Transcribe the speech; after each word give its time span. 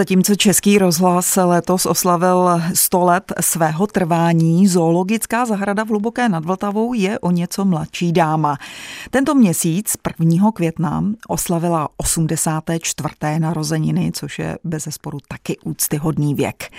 Zatímco 0.00 0.34
Český 0.34 0.78
rozhlas 0.78 1.36
letos 1.36 1.86
oslavil 1.86 2.62
100 2.74 3.04
let 3.04 3.32
svého 3.40 3.86
trvání, 3.86 4.68
zoologická 4.68 5.46
zahrada 5.46 5.84
v 5.84 5.88
Hluboké 5.88 6.28
nad 6.28 6.44
Vltavou 6.44 6.94
je 6.94 7.18
o 7.18 7.30
něco 7.30 7.64
mladší 7.64 8.12
dáma. 8.12 8.58
Tento 9.10 9.34
měsíc, 9.34 9.96
1. 10.20 10.52
května, 10.52 11.04
oslavila 11.28 11.88
84. 11.96 13.14
narozeniny, 13.38 14.12
což 14.14 14.38
je 14.38 14.58
bez 14.64 14.84
zesporu 14.84 15.18
taky 15.28 15.58
úctyhodný 15.64 16.34
věk. 16.34 16.72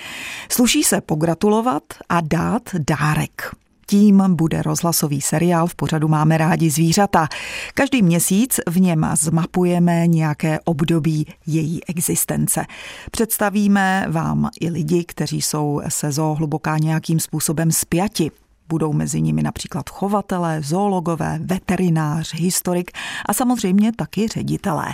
Sluší 0.49 0.83
se 0.83 1.01
pogratulovat 1.01 1.83
a 2.09 2.21
dát 2.21 2.63
dárek 2.73 3.51
tím 3.91 4.23
bude 4.35 4.61
rozhlasový 4.61 5.21
seriál 5.21 5.67
v 5.67 5.75
pořadu 5.75 6.07
Máme 6.07 6.37
rádi 6.37 6.69
zvířata. 6.69 7.27
Každý 7.73 8.01
měsíc 8.01 8.59
v 8.69 8.79
něm 8.79 9.09
zmapujeme 9.13 10.07
nějaké 10.07 10.59
období 10.65 11.27
její 11.47 11.85
existence. 11.85 12.65
Představíme 13.11 14.05
vám 14.09 14.49
i 14.59 14.69
lidi, 14.69 15.03
kteří 15.03 15.41
jsou 15.41 15.81
se 15.87 16.11
zoo 16.11 16.35
hluboká 16.35 16.77
nějakým 16.77 17.19
způsobem 17.19 17.71
spjati. 17.71 18.31
Budou 18.69 18.93
mezi 18.93 19.21
nimi 19.21 19.43
například 19.43 19.89
chovatelé, 19.89 20.61
zoologové, 20.63 21.39
veterinář, 21.43 22.33
historik 22.35 22.91
a 23.25 23.33
samozřejmě 23.33 23.91
taky 23.91 24.27
ředitelé. 24.27 24.87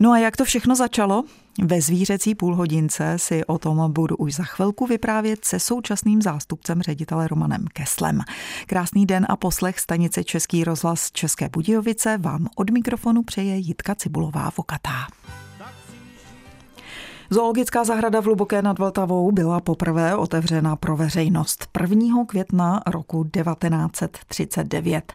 No 0.00 0.10
a 0.10 0.18
jak 0.18 0.36
to 0.36 0.44
všechno 0.44 0.76
začalo? 0.76 1.24
Ve 1.58 1.80
zvířecí 1.80 2.34
půlhodince 2.34 3.18
si 3.18 3.44
o 3.44 3.58
tom 3.58 3.92
budu 3.92 4.16
už 4.16 4.34
za 4.34 4.44
chvilku 4.44 4.86
vyprávět 4.86 5.44
se 5.44 5.60
současným 5.60 6.22
zástupcem 6.22 6.82
ředitele 6.82 7.28
Romanem 7.28 7.64
Keslem. 7.72 8.20
Krásný 8.66 9.06
den 9.06 9.26
a 9.28 9.36
poslech 9.36 9.80
stanice 9.80 10.24
Český 10.24 10.64
rozhlas 10.64 11.10
České 11.12 11.48
Budějovice 11.48 12.18
vám 12.18 12.46
od 12.56 12.70
mikrofonu 12.70 13.22
přeje 13.22 13.56
Jitka 13.56 13.94
Cibulová 13.94 14.50
Vokatá. 14.56 15.06
Zoologická 17.32 17.84
zahrada 17.84 18.20
v 18.20 18.24
Hluboké 18.24 18.62
nad 18.62 18.78
Vltavou 18.78 19.32
byla 19.32 19.60
poprvé 19.60 20.16
otevřena 20.16 20.76
pro 20.76 20.96
veřejnost 20.96 21.68
1. 21.80 22.24
května 22.26 22.82
roku 22.86 23.24
1939. 23.24 25.12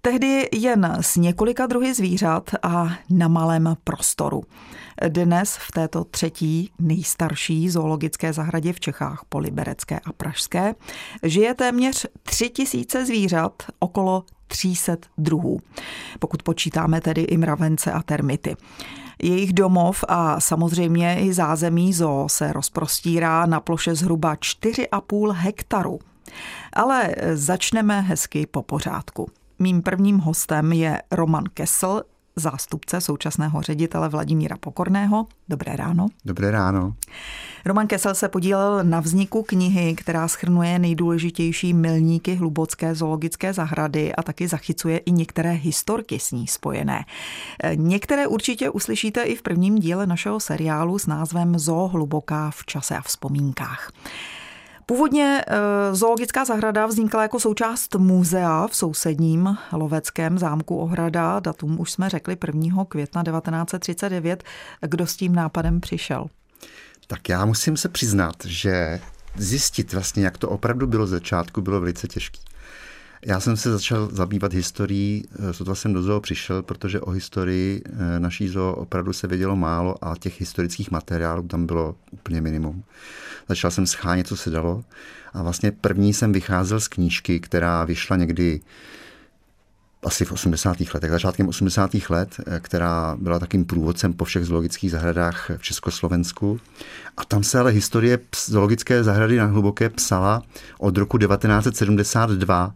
Tehdy 0.00 0.48
jen 0.52 0.96
s 1.00 1.16
několika 1.16 1.66
druhy 1.66 1.94
zvířat 1.94 2.50
a 2.62 2.88
na 3.10 3.28
malém 3.28 3.76
prostoru. 3.84 4.42
Dnes 5.08 5.56
v 5.56 5.72
této 5.72 6.04
třetí 6.04 6.70
nejstarší 6.78 7.70
zoologické 7.70 8.32
zahradě 8.32 8.72
v 8.72 8.80
Čechách, 8.80 9.22
po 9.28 9.38
Liberecké 9.38 10.00
a 10.04 10.12
Pražské, 10.12 10.74
žije 11.22 11.54
téměř 11.54 12.06
tři 12.22 12.50
tisíce 12.50 13.06
zvířat, 13.06 13.62
okolo 13.78 14.24
300 14.46 14.96
druhů, 15.18 15.60
pokud 16.18 16.42
počítáme 16.42 17.00
tedy 17.00 17.22
i 17.22 17.36
mravence 17.36 17.92
a 17.92 18.02
termity. 18.02 18.56
Jejich 19.22 19.52
domov 19.52 20.04
a 20.08 20.40
samozřejmě 20.40 21.20
i 21.20 21.32
zázemí 21.32 21.92
zoo 21.92 22.28
se 22.28 22.52
rozprostírá 22.52 23.46
na 23.46 23.60
ploše 23.60 23.94
zhruba 23.94 24.34
4,5 24.34 25.32
hektaru. 25.32 25.98
Ale 26.72 27.14
začneme 27.34 28.00
hezky 28.00 28.46
po 28.46 28.62
pořádku. 28.62 29.30
Mým 29.58 29.82
prvním 29.82 30.18
hostem 30.18 30.72
je 30.72 31.02
Roman 31.10 31.44
Kessel, 31.54 32.02
zástupce 32.38 33.00
současného 33.00 33.62
ředitele 33.62 34.08
Vladimíra 34.08 34.56
Pokorného. 34.56 35.26
Dobré 35.48 35.76
ráno. 35.76 36.06
Dobré 36.24 36.50
ráno. 36.50 36.94
Roman 37.64 37.86
Kessel 37.86 38.14
se 38.14 38.28
podílel 38.28 38.84
na 38.84 39.00
vzniku 39.00 39.42
knihy, 39.42 39.94
která 39.94 40.28
schrnuje 40.28 40.78
nejdůležitější 40.78 41.74
milníky 41.74 42.34
hlubocké 42.34 42.94
zoologické 42.94 43.52
zahrady 43.52 44.14
a 44.14 44.22
taky 44.22 44.48
zachycuje 44.48 44.98
i 44.98 45.10
některé 45.10 45.50
historky 45.50 46.18
s 46.18 46.32
ní 46.32 46.46
spojené. 46.46 47.04
Některé 47.74 48.26
určitě 48.26 48.70
uslyšíte 48.70 49.22
i 49.22 49.36
v 49.36 49.42
prvním 49.42 49.78
díle 49.78 50.06
našeho 50.06 50.40
seriálu 50.40 50.98
s 50.98 51.06
názvem 51.06 51.58
Zoo 51.58 51.88
hluboká 51.88 52.50
v 52.50 52.66
čase 52.66 52.96
a 52.96 53.02
vzpomínkách. 53.02 53.92
Původně 54.88 55.44
eh, 55.46 55.94
zoologická 55.94 56.44
zahrada 56.44 56.86
vznikla 56.86 57.22
jako 57.22 57.40
součást 57.40 57.94
muzea 57.94 58.66
v 58.66 58.76
sousedním 58.76 59.56
loveckém 59.72 60.38
zámku 60.38 60.76
Ohrada. 60.76 61.40
Datum 61.40 61.80
už 61.80 61.92
jsme 61.92 62.08
řekli 62.08 62.36
1. 62.46 62.84
května 62.84 63.22
1939. 63.24 64.44
Kdo 64.80 65.06
s 65.06 65.16
tím 65.16 65.34
nápadem 65.34 65.80
přišel? 65.80 66.26
Tak 67.06 67.28
já 67.28 67.44
musím 67.44 67.76
se 67.76 67.88
přiznat, 67.88 68.34
že 68.44 69.00
zjistit 69.36 69.92
vlastně, 69.92 70.24
jak 70.24 70.38
to 70.38 70.48
opravdu 70.48 70.86
bylo 70.86 71.06
z 71.06 71.10
začátku, 71.10 71.60
bylo 71.60 71.80
velice 71.80 72.08
těžké. 72.08 72.38
Já 73.26 73.40
jsem 73.40 73.56
se 73.56 73.72
začal 73.72 74.08
zabývat 74.12 74.52
historií, 74.52 75.24
eh, 75.38 75.52
sotva 75.52 75.74
jsem 75.74 75.92
do 75.92 76.02
zoo 76.02 76.20
přišel, 76.20 76.62
protože 76.62 77.00
o 77.00 77.10
historii 77.10 77.82
eh, 77.86 78.20
naší 78.20 78.48
zoo 78.48 78.74
opravdu 78.74 79.12
se 79.12 79.26
vědělo 79.26 79.56
málo 79.56 80.04
a 80.04 80.16
těch 80.18 80.40
historických 80.40 80.90
materiálů 80.90 81.42
tam 81.42 81.66
bylo 81.66 81.94
úplně 82.10 82.40
minimum. 82.40 82.84
Začal 83.48 83.70
jsem 83.70 83.86
schánět, 83.86 84.26
co 84.26 84.36
se 84.36 84.50
dalo 84.50 84.84
a 85.32 85.42
vlastně 85.42 85.72
první 85.72 86.14
jsem 86.14 86.32
vycházel 86.32 86.80
z 86.80 86.88
knížky, 86.88 87.40
která 87.40 87.84
vyšla 87.84 88.16
někdy 88.16 88.60
asi 90.02 90.24
v 90.24 90.32
80. 90.32 90.76
letech, 90.94 91.10
začátkem 91.10 91.48
80. 91.48 92.10
let, 92.10 92.36
eh, 92.46 92.60
která 92.60 93.16
byla 93.20 93.38
takým 93.38 93.64
průvodcem 93.64 94.12
po 94.12 94.24
všech 94.24 94.44
zoologických 94.44 94.90
zahradách 94.90 95.50
v 95.56 95.62
Československu. 95.62 96.60
A 97.16 97.24
tam 97.24 97.42
se 97.42 97.58
ale 97.58 97.70
historie 97.70 98.18
zoologické 98.46 99.04
zahrady 99.04 99.36
na 99.36 99.44
Hluboké 99.44 99.88
psala 99.88 100.42
od 100.78 100.96
roku 100.96 101.18
1972. 101.18 102.74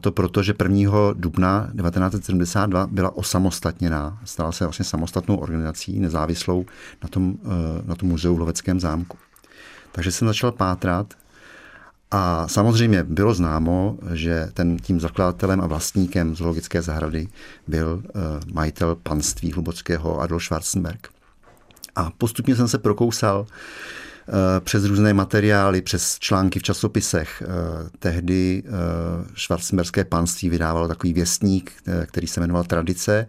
To 0.00 0.12
proto, 0.12 0.42
že 0.42 0.54
1. 0.54 1.12
dubna 1.12 1.70
1972 1.76 2.86
byla 2.86 3.16
osamostatněná. 3.16 4.18
Stala 4.24 4.52
se 4.52 4.64
vlastně 4.64 4.84
samostatnou 4.84 5.36
organizací, 5.36 5.98
nezávislou 5.98 6.66
na 7.02 7.08
tom, 7.08 7.34
eh, 7.44 7.82
na 7.84 7.94
tom 7.94 8.08
muzeu 8.08 8.36
v 8.36 8.38
Loveckém 8.38 8.80
zámku. 8.80 9.18
Takže 9.92 10.12
jsem 10.12 10.28
začal 10.28 10.52
pátrat 10.52 11.14
a 12.14 12.48
samozřejmě 12.48 13.02
bylo 13.02 13.34
známo, 13.34 13.98
že 14.12 14.48
ten 14.54 14.76
tím 14.76 15.00
zakladatelem 15.00 15.60
a 15.60 15.66
vlastníkem 15.66 16.36
zoologické 16.36 16.82
zahrady 16.82 17.28
byl 17.66 18.02
uh, 18.04 18.22
majitel 18.52 18.96
panství 19.02 19.52
Hlubockého 19.52 20.20
Adolf 20.20 20.42
Schwarzenberg. 20.42 21.08
A 21.96 22.10
postupně 22.18 22.56
jsem 22.56 22.68
se 22.68 22.78
prokousal 22.78 23.40
uh, 23.40 24.34
přes 24.60 24.84
různé 24.84 25.14
materiály, 25.14 25.82
přes 25.82 26.18
články 26.18 26.58
v 26.58 26.62
časopisech. 26.62 27.42
Uh, 27.46 27.88
tehdy 27.98 28.62
Schwarzenberské 29.36 30.04
panství 30.04 30.48
vydávalo 30.48 30.88
takový 30.88 31.12
věstník, 31.12 31.72
který 32.06 32.26
se 32.26 32.40
jmenoval 32.40 32.64
Tradice 32.64 33.26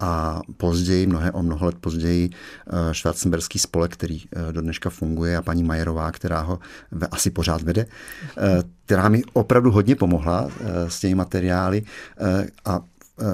a 0.00 0.40
později, 0.56 1.06
mnohé 1.06 1.32
o 1.32 1.42
mnoho 1.42 1.66
let 1.66 1.74
později, 1.80 2.30
eh, 2.30 2.94
Schwarzenberský 2.94 3.58
spolek, 3.58 3.92
který 3.92 4.22
eh, 4.22 4.52
do 4.52 4.60
dneška 4.60 4.90
funguje 4.90 5.36
a 5.36 5.42
paní 5.42 5.62
Majerová, 5.62 6.12
která 6.12 6.40
ho 6.40 6.58
asi 7.10 7.30
pořád 7.30 7.62
vede, 7.62 7.86
eh, 8.38 8.62
která 8.84 9.08
mi 9.08 9.22
opravdu 9.32 9.70
hodně 9.70 9.96
pomohla 9.96 10.50
s 10.88 11.00
těmi 11.00 11.14
materiály 11.14 11.82
a 12.64 12.80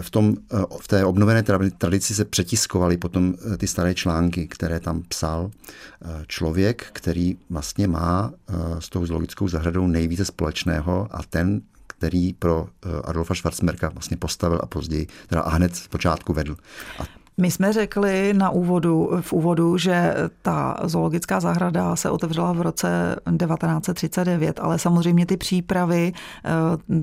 v, 0.00 0.10
tom, 0.10 0.36
v 0.80 0.88
té 0.88 1.04
obnovené 1.04 1.42
tradici 1.78 2.14
se 2.14 2.24
přetiskovaly 2.24 2.96
potom 2.96 3.34
ty 3.58 3.66
staré 3.66 3.94
články, 3.94 4.46
které 4.46 4.80
tam 4.80 5.02
psal 5.08 5.50
člověk, 6.26 6.86
který 6.92 7.36
vlastně 7.50 7.88
má 7.88 8.32
s 8.78 8.88
tou 8.88 9.06
zoologickou 9.06 9.48
zahradou 9.48 9.86
nejvíce 9.86 10.24
společného 10.24 11.08
a 11.10 11.22
ten 11.30 11.62
který 12.02 12.32
pro 12.32 12.66
eh, 12.86 12.88
Adolfa 13.04 13.34
Schwarzenberga 13.34 13.88
vlastně 13.88 14.16
postavil 14.16 14.60
a 14.62 14.66
později, 14.66 15.06
teda 15.26 15.42
a 15.42 15.50
hned 15.50 15.76
z 15.76 15.88
počátku 15.88 16.32
vedl. 16.32 16.56
A 16.98 17.02
my 17.40 17.50
jsme 17.50 17.72
řekli 17.72 18.34
na 18.34 18.50
úvodu, 18.50 19.10
v 19.20 19.32
úvodu, 19.32 19.78
že 19.78 20.14
ta 20.42 20.76
zoologická 20.84 21.40
zahrada 21.40 21.96
se 21.96 22.10
otevřela 22.10 22.52
v 22.52 22.60
roce 22.60 23.16
1939, 23.24 24.60
ale 24.60 24.78
samozřejmě 24.78 25.26
ty 25.26 25.36
přípravy 25.36 26.12
eh, 26.12 26.50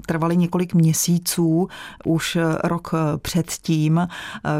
trvaly 0.05 0.37
několik 0.37 0.73
měsíců, 0.73 1.67
už 2.05 2.37
rok 2.63 2.91
předtím. 3.21 3.97
Eh, 3.99 4.07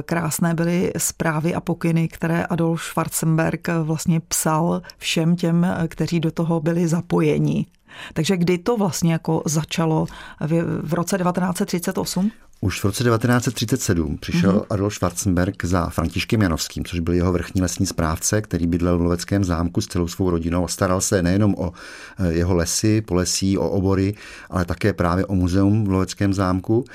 krásné 0.06 0.54
byly 0.54 0.92
zprávy 0.98 1.56
a 1.56 1.62
pokyny, 1.62 2.08
které 2.08 2.46
Adolf 2.46 2.84
Schwarzenberg 2.84 3.68
vlastně 3.84 4.20
psal 4.20 4.82
všem 4.98 5.36
těm, 5.36 5.68
kteří 5.88 6.20
do 6.20 6.32
toho 6.32 6.60
byli 6.60 6.88
zapojeni. 6.88 7.66
Takže 8.14 8.38
kdy 8.38 8.58
to 8.58 8.78
vlastně 8.78 9.14
jako 9.14 9.44
začalo 9.46 10.06
v, 10.84 10.94
roce 10.94 11.18
1938? 11.18 12.32
Už 12.62 12.80
v 12.80 12.86
roce 12.86 13.04
1937 13.04 14.18
přišel 14.18 14.52
mm-hmm. 14.52 14.66
Adolf 14.70 14.94
Schwarzenberg 14.94 15.66
za 15.66 15.90
Františkem 15.90 16.42
Janovským, 16.42 16.86
což 16.86 17.00
byl 17.00 17.14
jeho 17.14 17.32
vrchní 17.32 17.62
lesní 17.62 17.86
správce, 17.86 18.42
který 18.42 18.68
bydlel 18.68 18.98
v 18.98 19.02
Loveckém 19.02 19.44
zámku 19.44 19.82
s 19.82 19.88
celou 19.88 20.08
svou 20.08 20.30
rodinou 20.30 20.66
a 20.66 20.68
staral 20.68 21.02
se 21.02 21.24
nejenom 21.24 21.56
o 21.58 21.72
eh, 22.20 22.34
jeho 22.34 22.56
lesy, 22.56 23.02
polesí, 23.02 23.58
o 23.58 23.70
obory, 23.70 24.16
ale 24.50 24.66
také 24.66 24.94
právě 24.94 25.26
o 25.26 25.36
muzeum 25.36 25.86
v 25.86 25.90
Loveckém 25.90 26.34
zámku. 26.34 26.86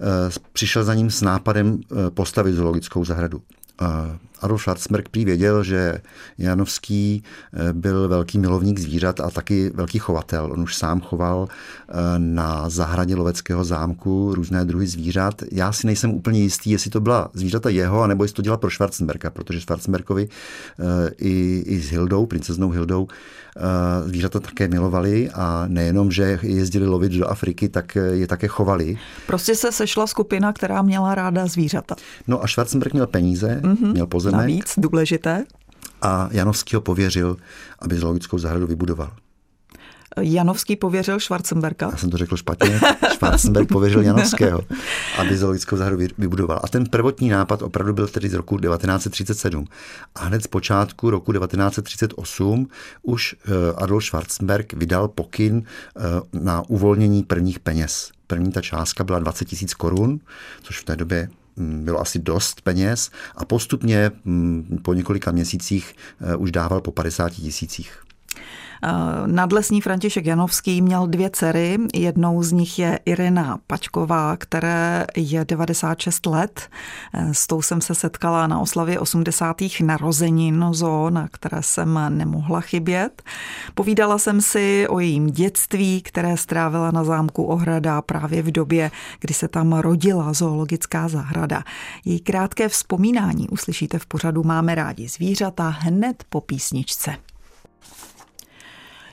Eh, 0.00 0.30
přišel 0.52 0.84
za 0.84 0.94
ním 0.94 1.10
s 1.10 1.22
nápadem 1.22 1.80
eh, 1.80 2.10
postavit 2.10 2.52
zoologickou 2.52 3.04
zahradu. 3.04 3.42
Adolf 4.40 4.60
Schwarzenberg 4.60 5.08
prý 5.08 5.24
věděl, 5.24 5.64
že 5.64 5.98
Janovský 6.38 7.22
eh, 7.52 7.72
byl 7.72 8.08
velký 8.08 8.38
milovník 8.38 8.78
zvířat 8.78 9.20
a 9.20 9.30
taky 9.30 9.70
velký 9.74 9.98
chovatel. 9.98 10.52
On 10.52 10.60
už 10.60 10.76
sám 10.76 11.00
choval 11.00 11.48
eh, 11.48 11.92
na 12.18 12.68
zahradě 12.68 13.14
loveckého 13.14 13.64
zámku 13.64 14.34
různé 14.34 14.64
druhy 14.64 14.86
zvířat. 14.86 15.42
Já 15.52 15.72
si 15.72 15.86
nejsem 15.86 16.10
úplně 16.10 16.40
jistý, 16.40 16.70
jestli 16.70 16.90
to 16.90 17.00
byla 17.00 17.30
zvířata 17.32 17.68
jeho, 17.68 18.02
anebo 18.02 18.24
jestli 18.24 18.34
to 18.34 18.42
dělal 18.42 18.58
pro 18.58 18.70
Schwarzenberga, 18.70 19.30
protože 19.30 19.60
Schwarzenbergovi 19.60 20.28
i, 21.18 21.62
i 21.66 21.80
s 21.80 21.90
Hildou, 21.90 22.26
princeznou 22.26 22.70
Hildou, 22.70 23.08
zvířata 24.06 24.40
také 24.40 24.68
milovali 24.68 25.30
a 25.30 25.64
nejenom, 25.68 26.10
že 26.10 26.38
jezdili 26.42 26.86
lovit 26.86 27.12
do 27.12 27.26
Afriky, 27.28 27.68
tak 27.68 27.94
je 28.12 28.26
také 28.26 28.48
chovali. 28.48 28.98
Prostě 29.26 29.54
se 29.54 29.72
sešla 29.72 30.06
skupina, 30.06 30.52
která 30.52 30.82
měla 30.82 31.14
ráda 31.14 31.46
zvířata. 31.46 31.96
No 32.26 32.44
a 32.44 32.46
Schwarzenberg 32.46 32.92
měl 32.92 33.06
peníze, 33.06 33.60
mm-hmm. 33.62 33.92
měl 33.92 34.06
pozemek. 34.06 34.40
Navíc 34.40 34.74
důležité. 34.76 35.44
A 36.02 36.28
Janovský 36.32 36.76
ho 36.76 36.80
pověřil, 36.80 37.36
aby 37.78 37.96
zoologickou 37.96 38.38
zahradu 38.38 38.66
vybudoval. 38.66 39.10
Janovský 40.20 40.76
pověřil 40.76 41.20
Schwarzenberga. 41.20 41.88
Já 41.92 41.96
jsem 41.96 42.10
to 42.10 42.16
řekl 42.16 42.36
špatně. 42.36 42.80
Schwarzenberg 43.12 43.68
pověřil 43.68 44.02
Janovského, 44.02 44.60
aby 45.18 45.36
zoologickou 45.36 45.76
zahradu 45.76 46.02
vybudoval. 46.18 46.60
A 46.64 46.68
ten 46.68 46.86
prvotní 46.86 47.28
nápad 47.28 47.62
opravdu 47.62 47.92
byl 47.92 48.08
tedy 48.08 48.28
z 48.28 48.34
roku 48.34 48.58
1937. 48.58 49.64
A 50.14 50.24
hned 50.24 50.42
z 50.42 50.46
počátku 50.46 51.10
roku 51.10 51.32
1938 51.32 52.68
už 53.02 53.34
eh, 53.34 53.50
Adolf 53.76 54.04
Schwarzenberg 54.04 54.72
vydal 54.72 55.08
pokyn 55.08 55.62
eh, 55.62 56.00
na 56.32 56.62
uvolnění 56.68 57.22
prvních 57.22 57.58
peněz. 57.60 58.10
První 58.26 58.52
ta 58.52 58.60
částka 58.60 59.04
byla 59.04 59.18
20 59.18 59.44
tisíc 59.44 59.74
korun, 59.74 60.20
což 60.62 60.80
v 60.80 60.84
té 60.84 60.96
době 60.96 61.28
hm, 61.56 61.84
bylo 61.84 62.00
asi 62.00 62.18
dost 62.18 62.60
peněz 62.60 63.10
a 63.36 63.44
postupně 63.44 64.10
hm, 64.24 64.78
po 64.82 64.94
několika 64.94 65.30
měsících 65.30 65.94
eh, 66.20 66.36
už 66.36 66.52
dával 66.52 66.80
po 66.80 66.92
50 66.92 67.30
tisících. 67.30 68.05
Eh, 68.84 68.88
nadlesní 69.26 69.80
František 69.80 70.26
Janovský 70.26 70.82
měl 70.82 71.06
dvě 71.06 71.30
dcery, 71.30 71.78
jednou 71.94 72.42
z 72.42 72.52
nich 72.52 72.78
je 72.78 72.98
Irina 73.04 73.58
Pačková, 73.66 74.36
které 74.36 75.06
je 75.16 75.44
96 75.44 76.26
let. 76.26 76.68
Eh, 77.14 77.34
s 77.34 77.46
tou 77.46 77.62
jsem 77.62 77.80
se 77.80 77.94
setkala 77.94 78.46
na 78.46 78.60
oslavě 78.60 79.00
80. 79.00 79.80
narozenin 79.80 80.64
zoo, 80.70 81.10
na 81.10 81.28
které 81.28 81.62
jsem 81.62 82.00
nemohla 82.08 82.60
chybět. 82.60 83.22
Povídala 83.74 84.18
jsem 84.18 84.40
si 84.40 84.86
o 84.88 85.00
jejím 85.00 85.26
dětství, 85.26 86.02
které 86.02 86.36
strávila 86.36 86.90
na 86.90 87.04
zámku 87.04 87.44
Ohrada 87.44 88.02
právě 88.02 88.42
v 88.42 88.50
době, 88.50 88.90
kdy 89.20 89.34
se 89.34 89.48
tam 89.48 89.72
rodila 89.72 90.32
zoologická 90.32 91.08
zahrada. 91.08 91.62
Její 92.04 92.20
krátké 92.20 92.68
vzpomínání 92.68 93.48
uslyšíte 93.48 93.98
v 93.98 94.06
pořadu 94.06 94.42
Máme 94.42 94.74
rádi 94.74 95.08
zvířata 95.08 95.68
hned 95.68 96.24
po 96.28 96.40
písničce. 96.40 97.16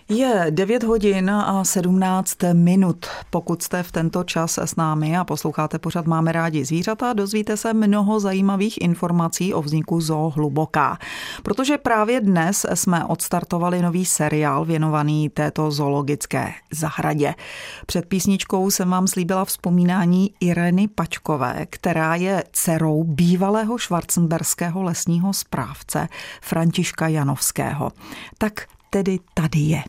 Je 0.10 0.48
9 0.50 0.84
hodin 0.84 1.30
a 1.30 1.64
17 1.64 2.38
minut. 2.54 3.06
Pokud 3.30 3.62
jste 3.64 3.84
v 3.84 3.92
tento 3.92 4.24
čas 4.24 4.58
s 4.58 4.76
námi 4.76 5.18
a 5.18 5.24
posloucháte 5.24 5.80
pořád 5.80 6.06
Máme 6.06 6.32
rádi 6.32 6.66
zvířata, 6.66 7.14
dozvíte 7.14 7.58
se 7.58 7.74
mnoho 7.74 8.20
zajímavých 8.20 8.82
informací 8.82 9.54
o 9.54 9.62
vzniku 9.62 10.02
zoo 10.02 10.30
Hluboká. 10.30 10.98
Protože 11.44 11.78
právě 11.78 12.22
dnes 12.22 12.66
jsme 12.74 13.06
odstartovali 13.06 13.82
nový 13.82 14.06
seriál 14.06 14.66
věnovaný 14.66 15.30
této 15.30 15.72
zoologické 15.72 16.54
zahradě. 16.72 17.36
Před 17.86 18.06
písničkou 18.06 18.72
jsem 18.72 18.90
vám 18.90 19.08
slíbila 19.08 19.46
vzpomínání 19.46 20.34
Ireny 20.40 20.88
Pačkové, 20.88 21.66
která 21.70 22.16
je 22.16 22.44
dcerou 22.52 23.04
bývalého 23.04 23.78
švarcemberského 23.78 24.84
lesního 24.84 25.34
správce 25.34 26.08
Františka 26.42 27.08
Janovského. 27.08 27.92
Tak 28.38 28.54
tedy 28.94 29.20
tady 29.34 29.60
je. 29.60 29.82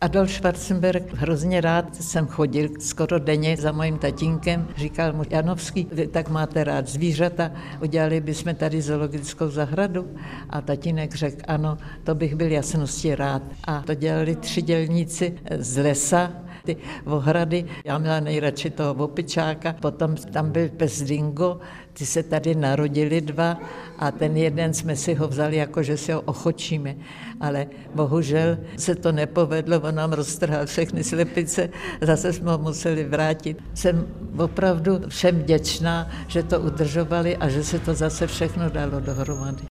Adolf 0.00 0.30
Schwarzenberg 0.30 1.14
hrozně 1.14 1.60
rád 1.60 1.96
jsem 1.96 2.26
chodil 2.26 2.68
skoro 2.80 3.18
denně 3.18 3.56
za 3.56 3.72
mojím 3.72 3.98
tatínkem. 3.98 4.68
Říkal 4.76 5.12
mu, 5.12 5.22
Janovský, 5.30 5.86
vy 5.92 6.06
tak 6.06 6.28
máte 6.28 6.64
rád 6.64 6.88
zvířata, 6.88 7.50
udělali 7.82 8.20
bychom 8.20 8.54
tady 8.54 8.82
zoologickou 8.82 9.48
zahradu. 9.48 10.14
A 10.50 10.60
tatínek 10.60 11.14
řekl, 11.14 11.42
ano, 11.48 11.78
to 12.04 12.14
bych 12.14 12.34
byl 12.34 12.50
jasnosti 12.50 13.14
rád. 13.14 13.42
A 13.64 13.82
to 13.82 13.94
dělali 13.94 14.36
tři 14.36 14.62
dělníci 14.62 15.38
z 15.58 15.82
lesa, 15.82 16.32
ty 16.64 16.76
ohrady. 17.04 17.64
Já 17.84 17.98
měla 17.98 18.20
nejradši 18.20 18.70
toho 18.70 18.94
opičáka, 18.94 19.72
potom 19.72 20.16
tam 20.16 20.50
byl 20.50 20.68
pes 20.68 21.02
Dingo, 21.02 21.60
ty 22.00 22.06
se 22.06 22.22
tady 22.22 22.54
narodili 22.54 23.20
dva 23.20 23.60
a 23.98 24.10
ten 24.10 24.36
jeden 24.36 24.74
jsme 24.74 24.96
si 24.96 25.14
ho 25.14 25.28
vzali 25.28 25.56
jako, 25.56 25.82
že 25.82 25.96
si 25.96 26.12
ho 26.12 26.20
ochočíme. 26.20 26.96
Ale 27.40 27.66
bohužel 27.94 28.56
se 28.76 28.94
to 28.94 29.12
nepovedlo, 29.12 29.80
on 29.80 29.94
nám 29.94 30.12
roztrhal 30.12 30.66
všechny 30.66 31.04
slepice, 31.04 31.68
zase 32.00 32.32
jsme 32.32 32.50
ho 32.50 32.58
museli 32.58 33.04
vrátit. 33.04 33.60
Jsem 33.74 34.06
opravdu 34.38 35.00
všem 35.08 35.42
děčná, 35.44 36.08
že 36.26 36.42
to 36.42 36.60
udržovali 36.60 37.36
a 37.36 37.48
že 37.48 37.64
se 37.64 37.78
to 37.78 37.94
zase 37.94 38.26
všechno 38.26 38.70
dalo 38.70 39.00
dohromady. 39.00 39.69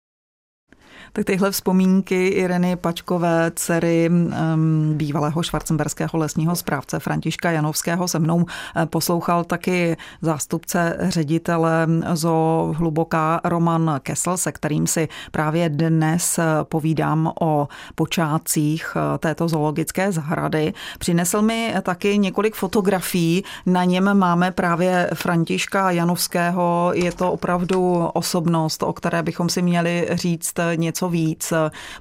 Tak 1.14 1.24
tyhle 1.24 1.50
vzpomínky 1.50 2.28
Ireny 2.28 2.76
Pačkové, 2.76 3.50
dcery 3.54 4.10
um, 4.10 4.94
bývalého 4.94 5.42
švarcemberského 5.42 6.10
lesního 6.14 6.56
správce 6.56 6.98
Františka 6.98 7.50
Janovského 7.50 8.08
se 8.08 8.18
mnou 8.18 8.44
eh, 8.76 8.86
poslouchal 8.86 9.44
taky 9.44 9.96
zástupce 10.22 10.96
ředitele 11.00 11.86
zo 12.12 12.68
Hluboká 12.76 13.40
Roman 13.44 14.00
Kessel, 14.02 14.36
se 14.36 14.52
kterým 14.52 14.86
si 14.86 15.08
právě 15.30 15.68
dnes 15.68 16.38
eh, 16.38 16.44
povídám 16.62 17.32
o 17.40 17.68
počátcích 17.94 18.96
eh, 18.96 19.18
této 19.18 19.48
zoologické 19.48 20.12
zahrady. 20.12 20.72
Přinesl 20.98 21.42
mi 21.42 21.74
taky 21.82 22.18
několik 22.18 22.54
fotografií, 22.54 23.44
na 23.66 23.84
něm 23.84 24.18
máme 24.18 24.50
právě 24.50 25.10
Františka 25.14 25.90
Janovského. 25.90 26.92
Je 26.94 27.12
to 27.12 27.32
opravdu 27.32 27.94
osobnost, 28.14 28.82
o 28.82 28.92
které 28.92 29.22
bychom 29.22 29.48
si 29.48 29.62
měli 29.62 30.08
říct 30.12 30.54
něco 30.74 31.01
něco 31.02 31.08
víc, 31.08 31.52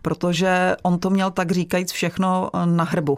protože 0.02 0.76
on 0.82 1.00
to 1.00 1.10
měl 1.10 1.32
tak 1.32 1.52
říkajíc 1.52 1.92
všechno 1.92 2.50
na 2.66 2.84
hrbu. 2.84 3.18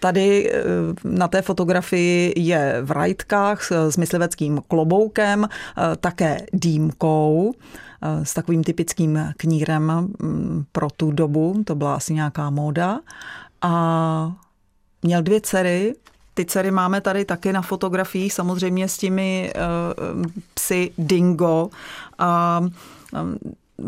Tady 0.00 0.52
eh, 0.52 0.62
na 1.04 1.28
té 1.28 1.42
fotografii 1.42 2.32
je 2.36 2.82
v 2.82 2.90
rajtkách 2.90 3.72
s 3.72 3.96
mysliveckým 3.96 4.62
kloboukem, 4.68 5.46
eh, 5.46 5.96
také 5.96 6.46
dýmkou, 6.52 7.54
eh, 8.02 8.24
s 8.24 8.34
takovým 8.34 8.64
typickým 8.64 9.32
knírem 9.36 9.92
mm, 10.18 10.64
pro 10.72 10.90
tu 10.90 11.10
dobu, 11.10 11.62
to 11.66 11.74
byla 11.74 11.94
asi 11.94 12.14
nějaká 12.14 12.50
móda. 12.50 13.00
A 13.62 14.32
měl 15.02 15.22
dvě 15.22 15.40
dcery, 15.40 15.94
ty 16.34 16.44
dcery 16.44 16.70
máme 16.70 17.00
tady 17.00 17.24
taky 17.24 17.52
na 17.52 17.62
fotografiích, 17.62 18.32
samozřejmě 18.32 18.88
s 18.88 18.98
těmi 18.98 19.52
psy 20.54 20.90
dingo. 20.98 21.70
A 22.18 22.60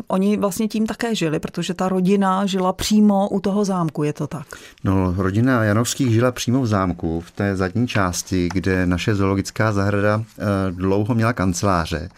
oni 0.06 0.36
vlastně 0.36 0.68
tím 0.68 0.86
také 0.86 1.14
žili, 1.14 1.38
protože 1.38 1.74
ta 1.74 1.88
rodina 1.88 2.46
žila 2.46 2.72
přímo 2.72 3.28
u 3.28 3.40
toho 3.40 3.64
zámku, 3.64 4.02
je 4.02 4.12
to 4.12 4.26
tak? 4.26 4.46
No, 4.84 5.14
rodina 5.16 5.64
Janovských 5.64 6.10
žila 6.10 6.32
přímo 6.32 6.60
v 6.60 6.66
zámku, 6.66 7.20
v 7.20 7.30
té 7.30 7.56
zadní 7.56 7.88
části, 7.88 8.48
kde 8.54 8.86
naše 8.86 9.14
zoologická 9.14 9.72
zahrada 9.72 10.22
eh, 10.38 10.44
dlouho 10.70 11.14
měla 11.14 11.32
kanceláře. 11.32 12.08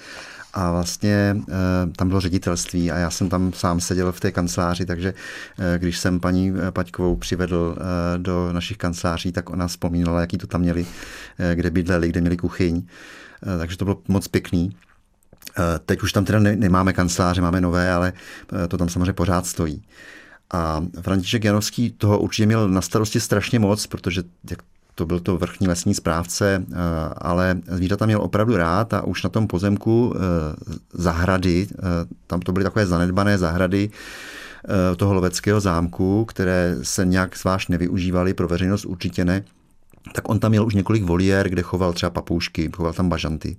A 0.52 0.70
vlastně 0.72 1.36
e, 1.48 1.56
tam 1.96 2.08
bylo 2.08 2.20
ředitelství 2.20 2.90
a 2.90 2.96
já 2.98 3.10
jsem 3.10 3.28
tam 3.28 3.52
sám 3.52 3.80
seděl 3.80 4.12
v 4.12 4.20
té 4.20 4.32
kanceláři, 4.32 4.86
takže 4.86 5.14
e, 5.58 5.78
když 5.78 5.98
jsem 5.98 6.20
paní 6.20 6.52
Paťkovou 6.70 7.16
přivedl 7.16 7.76
do 8.16 8.52
našich 8.52 8.76
kanceláří, 8.76 9.32
tak 9.32 9.50
ona 9.50 9.66
vzpomínala, 9.66 10.20
jaký 10.20 10.38
to 10.38 10.46
tam 10.46 10.60
měli, 10.60 10.86
kde 11.54 11.70
bydleli, 11.70 12.08
kde 12.08 12.20
měli 12.20 12.36
kuchyň. 12.36 12.82
Takže 13.58 13.76
to 13.76 13.84
bylo 13.84 13.98
moc 14.08 14.28
pěkný. 14.28 14.76
Eh, 15.58 15.78
teď 15.86 16.02
už 16.02 16.12
tam 16.12 16.24
teda 16.24 16.38
nemáme 16.38 16.92
kanceláře, 16.92 17.40
máme 17.40 17.60
nové, 17.60 17.92
ale 17.92 18.12
eh, 18.64 18.68
to 18.68 18.78
tam 18.78 18.88
samozřejmě 18.88 19.12
pořád 19.12 19.46
stojí. 19.46 19.82
A 20.52 20.84
František 21.00 21.44
Janovský 21.44 21.90
toho 21.90 22.18
určitě 22.18 22.46
měl 22.46 22.68
na 22.68 22.80
starosti 22.80 23.20
strašně 23.20 23.58
moc, 23.58 23.86
protože 23.86 24.22
jak 24.50 24.58
to 24.94 25.06
byl 25.06 25.20
to 25.20 25.36
vrchní 25.38 25.68
lesní 25.68 25.94
správce, 25.94 26.64
eh, 26.72 26.76
ale 27.16 27.58
zvířata 27.66 28.06
měl 28.06 28.22
opravdu 28.22 28.56
rád 28.56 28.94
a 28.94 29.02
už 29.04 29.22
na 29.22 29.30
tom 29.30 29.46
pozemku 29.46 30.14
zahrady, 30.92 31.68
tam 32.26 32.40
to 32.40 32.52
byly 32.52 32.64
takové 32.64 32.86
zanedbané 32.86 33.38
zahrady 33.38 33.90
toho 34.96 35.14
loveckého 35.14 35.60
zámku, 35.60 36.24
které 36.24 36.76
se 36.82 37.04
nějak 37.04 37.38
zvlášť 37.38 37.68
nevyužívaly, 37.68 38.34
pro 38.34 38.48
veřejnost 38.48 38.84
určitě 38.84 39.24
ne, 39.24 39.44
tak 40.14 40.28
on 40.28 40.38
tam 40.38 40.50
měl 40.50 40.66
už 40.66 40.74
několik 40.74 41.02
voliér, 41.02 41.48
kde 41.48 41.62
choval 41.62 41.92
třeba 41.92 42.10
papoušky, 42.10 42.70
choval 42.76 42.92
tam 42.92 43.08
bažanty. 43.08 43.56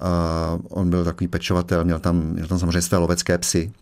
A 0.00 0.58
on 0.68 0.90
byl 0.90 1.04
takový 1.04 1.28
pečovatel, 1.28 1.84
měl 1.84 1.98
tam, 1.98 2.22
měl 2.22 2.46
tam 2.46 2.58
samozřejmě 2.58 2.82
své 2.82 2.98
lovecké 2.98 3.38
psy. 3.38 3.72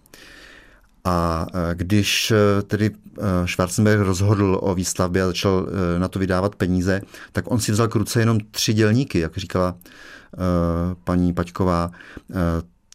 A 1.04 1.46
e, 1.54 1.74
když 1.74 2.30
e, 2.30 2.62
tedy 2.62 2.90
e, 2.90 3.48
Schwarzenberg 3.48 4.00
rozhodl 4.00 4.58
o 4.62 4.74
výstavbě 4.74 5.22
a 5.22 5.26
začal 5.26 5.66
na 5.98 6.08
to 6.08 6.18
vydávat 6.18 6.54
peníze, 6.54 7.00
tak 7.32 7.50
on 7.50 7.60
si 7.60 7.72
vzal 7.72 7.88
k 7.88 7.94
ruce 7.94 8.20
jenom 8.20 8.38
tři 8.50 8.72
dělníky, 8.74 9.18
jak 9.18 9.36
říkala 9.36 9.74
paní 11.04 11.32
Paťková. 11.32 11.90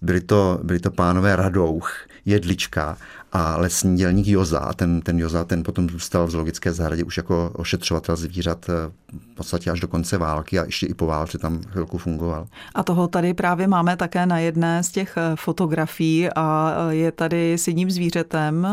byli 0.01 0.21
to, 0.21 0.59
byli 0.63 0.79
to 0.79 0.91
pánové 0.91 1.35
Radouch, 1.35 1.91
Jedlička 2.25 2.97
a 3.31 3.57
lesní 3.57 3.97
dělník 3.97 4.27
Joza. 4.27 4.73
Ten, 4.73 5.01
ten 5.01 5.19
Joza 5.19 5.43
ten 5.43 5.63
potom 5.63 5.89
zůstal 5.89 6.27
v 6.27 6.31
zoologické 6.31 6.73
zahradě 6.73 7.03
už 7.03 7.17
jako 7.17 7.51
ošetřovatel 7.53 8.15
zvířat 8.15 8.69
eh, 8.69 8.91
v 9.31 9.35
podstatě 9.35 9.71
až 9.71 9.79
do 9.79 9.87
konce 9.87 10.17
války 10.17 10.59
a 10.59 10.65
ještě 10.65 10.85
i 10.85 10.93
po 10.93 11.05
válce 11.05 11.37
tam 11.37 11.61
chvilku 11.63 11.97
fungoval. 11.97 12.47
A 12.75 12.83
toho 12.83 13.07
tady 13.07 13.33
právě 13.33 13.67
máme 13.67 13.97
také 13.97 14.25
na 14.25 14.39
jedné 14.39 14.83
z 14.83 14.89
těch 14.89 15.17
eh, 15.17 15.35
fotografií 15.35 16.29
a 16.35 16.75
eh, 16.89 16.95
je 16.95 17.11
tady 17.11 17.53
s 17.53 17.67
jedním 17.67 17.91
zvířetem. 17.91 18.67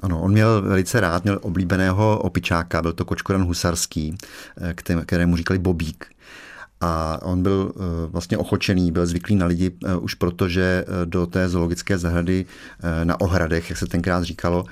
Ano, 0.00 0.20
on 0.20 0.32
měl 0.32 0.62
velice 0.62 1.00
rád, 1.00 1.24
měl 1.24 1.38
oblíbeného 1.42 2.18
opičáka, 2.18 2.82
byl 2.82 2.92
to 2.92 3.04
kočkoran 3.04 3.44
husarský, 3.44 4.18
kterému 5.04 5.36
říkali 5.36 5.58
Bobík 5.58 6.06
a 6.84 7.18
on 7.22 7.42
byl 7.42 7.72
eh, 7.76 7.80
vlastně 8.06 8.38
ochočený, 8.38 8.92
byl 8.92 9.06
zvyklý 9.06 9.36
na 9.36 9.46
lidi 9.46 9.72
eh, 9.84 9.96
už 9.96 10.14
proto, 10.14 10.48
že 10.48 10.84
eh, 10.86 11.06
do 11.06 11.26
té 11.26 11.48
zoologické 11.48 11.98
zahrady 11.98 12.46
na 13.04 13.20
Ohradech, 13.20 13.70
jak 13.70 13.78
se 13.78 13.86
tenkrát 13.86 14.22
říkalo, 14.22 14.64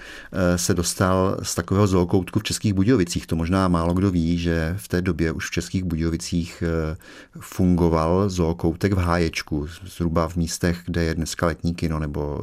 se 0.56 0.74
dostal 0.74 1.36
z 1.42 1.54
takového 1.54 1.86
zookoutku 1.86 2.38
v 2.38 2.42
Českých 2.42 2.74
Budějovicích. 2.74 3.26
To 3.26 3.36
možná 3.36 3.68
málo 3.68 3.94
kdo 3.94 4.10
ví, 4.10 4.38
že 4.38 4.74
v 4.78 4.88
té 4.88 5.02
době 5.02 5.32
už 5.32 5.48
v 5.48 5.50
Českých 5.50 5.84
Budějovicích 5.84 6.62
fungoval 7.40 8.28
zookoutek 8.28 8.92
v 8.92 8.98
Háječku, 8.98 9.66
zhruba 9.66 10.28
v 10.28 10.36
místech, 10.36 10.82
kde 10.86 11.04
je 11.04 11.14
dneska 11.14 11.46
letní 11.46 11.74
kino 11.74 11.98
nebo 11.98 12.40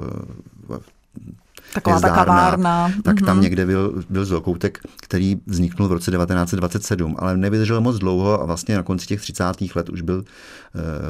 Taková 1.74 2.00
ta 2.00 2.10
kavárna. 2.10 2.92
Tak 3.04 3.16
mm-hmm. 3.16 3.26
tam 3.26 3.36
mhm. 3.36 3.44
někde 3.44 3.66
byl, 3.66 4.04
byl 4.10 4.26
zokoutek, 4.26 4.80
který 5.02 5.38
vzniknul 5.46 5.88
v 5.88 5.92
roce 5.92 6.12
1927, 6.12 7.16
ale 7.20 7.38
nevydržel 7.38 7.82
moc 7.82 7.98
dlouho 7.98 8.42
a 8.42 8.46
vlastně 8.46 8.76
na 8.76 8.84
konci 8.84 9.08
těch 9.08 9.22
30. 9.22 9.44
let 9.76 9.90
už 9.90 10.02
byl 10.02 10.18
uh, 10.18 10.24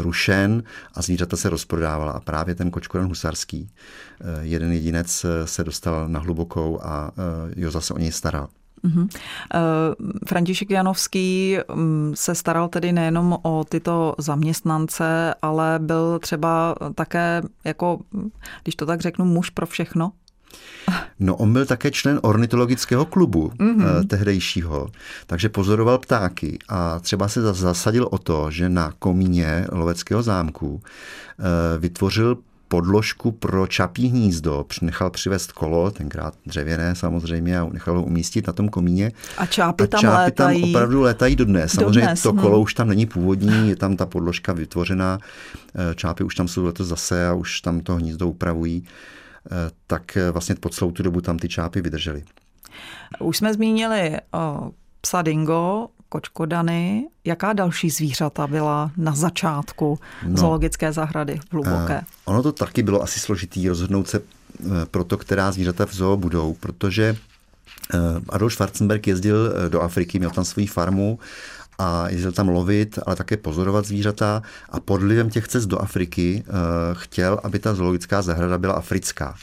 rušen 0.03 0.63
a 0.93 1.01
zvířata 1.01 1.37
se 1.37 1.49
rozprodávala. 1.49 2.11
A 2.11 2.19
právě 2.19 2.55
ten 2.55 2.71
kočkoran 2.71 3.07
husarský, 3.07 3.61
uh, 3.61 4.27
jeden 4.41 4.71
jedinec 4.71 5.25
uh, 5.25 5.29
se 5.45 5.63
dostal 5.63 6.07
na 6.07 6.19
hlubokou 6.19 6.79
a 6.83 7.11
uh, 7.11 7.23
Joza 7.55 7.81
se 7.81 7.93
o 7.93 7.97
něj 7.97 8.11
staral. 8.11 8.47
Uh-huh. 8.83 9.07
František 10.27 10.69
Janovský 10.69 11.57
mm, 11.73 12.11
se 12.15 12.35
staral 12.35 12.67
tedy 12.67 12.91
nejenom 12.91 13.37
o 13.41 13.63
tyto 13.69 14.15
zaměstnance, 14.17 15.33
ale 15.41 15.79
byl 15.79 16.19
třeba 16.19 16.75
také, 16.95 17.41
jako, 17.63 17.99
když 18.63 18.75
to 18.75 18.85
tak 18.85 19.01
řeknu, 19.01 19.25
muž 19.25 19.49
pro 19.49 19.65
všechno? 19.65 20.11
No, 21.19 21.35
on 21.35 21.53
byl 21.53 21.65
také 21.65 21.91
člen 21.91 22.19
ornitologického 22.23 23.05
klubu 23.05 23.51
mm-hmm. 23.57 24.07
tehdejšího, 24.07 24.89
takže 25.27 25.49
pozoroval 25.49 25.97
ptáky 25.97 26.59
a 26.69 26.99
třeba 26.99 27.27
se 27.27 27.41
zasadil 27.41 28.07
o 28.11 28.17
to, 28.17 28.51
že 28.51 28.69
na 28.69 28.93
komíně 28.99 29.65
loveckého 29.71 30.23
zámku 30.23 30.81
eh, 30.83 31.79
vytvořil 31.79 32.37
podložku 32.69 33.31
pro 33.31 33.67
čapí 33.67 34.07
hnízdo. 34.07 34.65
Nechal 34.81 35.09
přivést 35.09 35.51
kolo, 35.51 35.91
tenkrát 35.91 36.33
dřevěné 36.45 36.95
samozřejmě, 36.95 37.59
a 37.59 37.69
nechal 37.73 37.97
ho 37.97 38.03
umístit 38.03 38.47
na 38.47 38.53
tom 38.53 38.69
komíně. 38.69 39.11
A 39.37 39.45
čápy 39.45 39.87
tam 39.87 39.97
a 39.97 40.01
čápy 40.01 40.15
létají. 40.15 40.61
tam 40.61 40.69
opravdu 40.69 41.01
létají 41.01 41.35
dodnes. 41.35 41.71
Samozřejmě 41.71 41.99
dodnes, 41.99 42.21
to 42.21 42.33
kolo 42.33 42.55
no. 42.55 42.61
už 42.61 42.73
tam 42.73 42.87
není 42.87 43.05
původní, 43.05 43.69
je 43.69 43.75
tam 43.75 43.95
ta 43.95 44.05
podložka 44.05 44.53
vytvořená. 44.53 45.19
Eh, 45.75 45.95
čápy 45.95 46.23
už 46.23 46.35
tam 46.35 46.47
jsou 46.47 46.65
letos 46.65 46.87
zase 46.87 47.27
a 47.27 47.33
už 47.33 47.61
tam 47.61 47.79
to 47.79 47.95
hnízdo 47.95 48.27
upravují. 48.27 48.83
Eh, 49.51 49.71
tak 49.87 50.17
eh, 50.17 50.31
vlastně 50.31 50.55
po 50.55 50.69
celou 50.69 50.91
tu 50.91 51.03
dobu 51.03 51.21
tam 51.21 51.39
ty 51.39 51.49
čápy 51.49 51.81
vydržely. 51.81 52.23
Už 53.19 53.37
jsme 53.37 53.53
zmínili 53.53 54.17
o 54.33 54.71
psa 55.01 55.21
dingo, 55.21 55.87
kočkodany. 56.09 57.07
Jaká 57.25 57.53
další 57.53 57.89
zvířata 57.89 58.47
byla 58.47 58.91
na 58.97 59.15
začátku 59.15 59.99
no, 60.27 60.37
zoologické 60.37 60.91
zahrady 60.91 61.39
v 61.49 61.53
Hluboké? 61.53 61.97
Uh, 61.97 62.33
ono 62.33 62.43
to 62.43 62.51
taky 62.51 62.83
bylo 62.83 63.03
asi 63.03 63.19
složitý 63.19 63.69
rozhodnout 63.69 64.07
se 64.07 64.21
pro 64.91 65.03
to, 65.03 65.17
která 65.17 65.51
zvířata 65.51 65.85
v 65.85 65.93
zoo 65.93 66.17
budou, 66.17 66.53
protože 66.53 67.15
Adolf 68.29 68.53
Schwarzenberg 68.53 69.07
jezdil 69.07 69.53
do 69.69 69.81
Afriky, 69.81 70.19
měl 70.19 70.31
tam 70.31 70.45
svoji 70.45 70.67
farmu 70.67 71.19
a 71.79 72.09
jezdil 72.09 72.31
tam 72.31 72.49
lovit, 72.49 72.99
ale 73.05 73.15
také 73.15 73.37
pozorovat 73.37 73.85
zvířata 73.85 74.41
a 74.69 74.79
pod 74.79 75.01
vlivem 75.01 75.29
těch 75.29 75.47
cest 75.47 75.65
do 75.65 75.79
Afriky 75.79 76.43
uh, 76.47 76.53
chtěl, 76.93 77.39
aby 77.43 77.59
ta 77.59 77.73
zoologická 77.73 78.21
zahrada 78.21 78.57
byla 78.57 78.73
africká. 78.73 79.35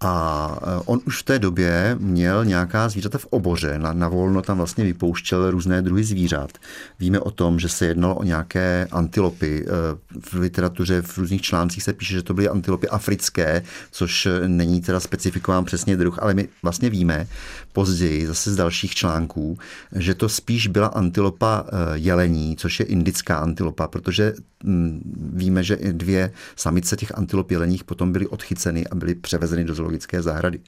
A 0.00 0.58
e, 0.62 0.82
on 0.84 1.00
už 1.06 1.20
v 1.20 1.22
té 1.22 1.38
době 1.38 1.96
měl 2.00 2.44
nějaká 2.44 2.88
zvířata 2.88 3.18
v 3.18 3.26
oboře. 3.26 3.78
Na, 3.78 3.92
na 3.92 4.08
volno 4.08 4.42
tam 4.42 4.56
vlastně 4.56 4.84
vypouštěl 4.84 5.50
různé 5.50 5.82
druhy 5.82 6.04
zvířat. 6.04 6.50
Víme 6.98 7.20
o 7.20 7.30
tom, 7.30 7.58
že 7.58 7.68
se 7.68 7.86
jednalo 7.86 8.14
o 8.14 8.22
nějaké 8.22 8.88
antilopy. 8.90 9.64
E, 9.66 9.96
v 10.30 10.34
literatuře, 10.34 11.02
v 11.02 11.18
různých 11.18 11.42
článcích 11.42 11.82
se 11.82 11.92
píše, 11.92 12.14
že 12.14 12.22
to 12.22 12.34
byly 12.34 12.48
antilopy 12.48 12.88
africké, 12.88 13.62
což 13.90 14.28
není 14.46 14.80
teda 14.80 15.00
specifikován 15.00 15.64
přesně 15.64 15.96
druh, 15.96 16.18
ale 16.22 16.34
my 16.34 16.48
vlastně 16.62 16.90
víme 16.90 17.26
později, 17.72 18.26
zase 18.26 18.52
z 18.52 18.56
dalších 18.56 18.94
článků, 18.94 19.58
že 19.92 20.14
to 20.14 20.28
spíš 20.28 20.66
byla 20.66 20.86
antilopa 20.86 21.64
jelení, 21.94 22.56
což 22.56 22.80
je 22.80 22.86
indická 22.86 23.38
antilopa, 23.38 23.88
protože 23.88 24.34
víme, 25.32 25.62
že 25.62 25.78
dvě 25.92 26.32
samice 26.56 26.96
těch 26.96 27.18
antilop 27.18 27.50
jeleních 27.50 27.84
potom 27.84 28.12
byly 28.12 28.26
odchyceny 28.26 28.86
a 28.86 28.94
byly 28.94 29.14
převezeny 29.14 29.64
do 29.64 29.74
zoologické 29.86 30.22
zahrady. 30.22 30.60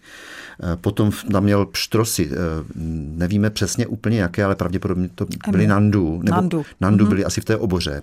Eh, 0.62 0.76
potom 0.76 1.10
tam 1.32 1.44
měl 1.44 1.66
pštrosy, 1.66 2.30
eh, 2.30 2.36
nevíme 3.18 3.50
přesně 3.50 3.86
úplně 3.86 4.20
jaké, 4.20 4.44
ale 4.44 4.54
pravděpodobně 4.54 5.08
to 5.14 5.26
byly 5.50 5.66
nandu. 5.66 6.20
Nebo 6.22 6.36
nandu, 6.36 6.64
nandu 6.80 7.04
mm-hmm. 7.04 7.08
byly 7.08 7.24
asi 7.24 7.40
v 7.40 7.44
té 7.44 7.56
oboře. 7.56 8.02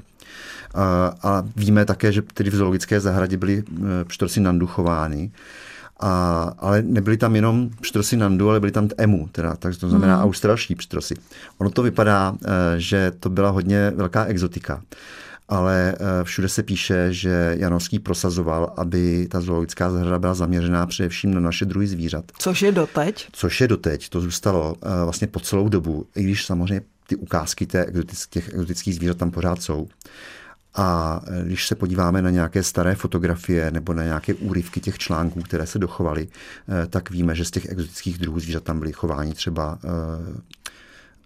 A, 0.74 1.16
a 1.24 1.44
víme 1.56 1.86
také, 1.86 2.12
že 2.12 2.22
tedy 2.22 2.50
v 2.50 2.56
zoologické 2.56 3.00
zahradě 3.00 3.38
byly 3.38 3.64
eh, 3.64 4.06
pštrosy 4.06 4.40
nandu 4.40 4.68
chovány. 4.68 5.32
A, 6.00 6.52
ale 6.60 6.82
nebyly 6.82 7.18
tam 7.18 7.36
jenom 7.36 7.70
pštrosy 7.82 8.18
nandu, 8.18 8.50
ale 8.50 8.60
byly 8.60 8.72
tam 8.72 8.90
emu, 8.98 9.30
teda, 9.32 9.56
takže 9.56 9.80
to 9.80 9.90
znamená 9.90 10.18
mm. 10.18 10.24
australští 10.24 10.76
pštrosy. 10.76 11.16
Ono 11.58 11.70
to 11.70 11.84
vypadá, 11.84 12.36
že 12.78 13.12
to 13.20 13.30
byla 13.30 13.50
hodně 13.50 13.94
velká 13.96 14.26
exotika 14.26 14.82
ale 15.50 15.94
eh, 15.94 16.24
všude 16.24 16.50
se 16.50 16.64
píše, 16.64 17.14
že 17.14 17.56
Janovský 17.60 18.00
prosazoval, 18.00 18.74
aby 18.78 19.28
ta 19.32 19.42
zoologická 19.42 19.92
zahrada 19.92 20.20
byla 20.20 20.34
zaměřená 20.34 20.86
především 20.86 21.34
na 21.34 21.40
naše 21.40 21.66
druhy 21.66 21.88
zvířat. 21.88 22.26
Což 22.38 22.62
je 22.62 22.72
doteď? 22.72 23.28
Což 23.32 23.62
je 23.62 23.68
doteď, 23.68 24.10
to 24.10 24.22
zůstalo 24.22 24.76
eh, 24.82 25.04
vlastně 25.04 25.28
po 25.28 25.40
celou 25.40 25.70
dobu, 25.70 26.08
i 26.16 26.24
když 26.24 26.46
samozřejmě 26.46 26.82
ty 27.08 27.16
ukázky 27.16 27.68
těch 28.30 28.50
exotických 28.50 28.96
zvířat 28.96 29.18
tam 29.18 29.32
pořád 29.32 29.62
jsou. 29.62 29.88
A 30.76 31.22
eh, 31.28 31.46
když 31.46 31.68
se 31.68 31.76
podíváme 31.76 32.22
na 32.22 32.30
nějaké 32.30 32.64
staré 32.64 32.96
fotografie 32.96 33.72
nebo 33.72 33.94
na 33.94 34.04
nějaké 34.04 34.34
úryvky 34.34 34.80
těch 34.80 34.98
článků, 34.98 35.42
které 35.42 35.68
se 35.68 35.80
dochovaly, 35.80 36.28
tak 36.90 37.10
víme, 37.12 37.36
že 37.36 37.46
z 37.46 37.52
těch 37.52 37.70
exotických 37.70 38.18
druhů 38.18 38.40
zvířat 38.40 38.64
tam 38.64 38.80
byly 38.80 38.92
chování 38.92 39.34
třeba 39.34 39.80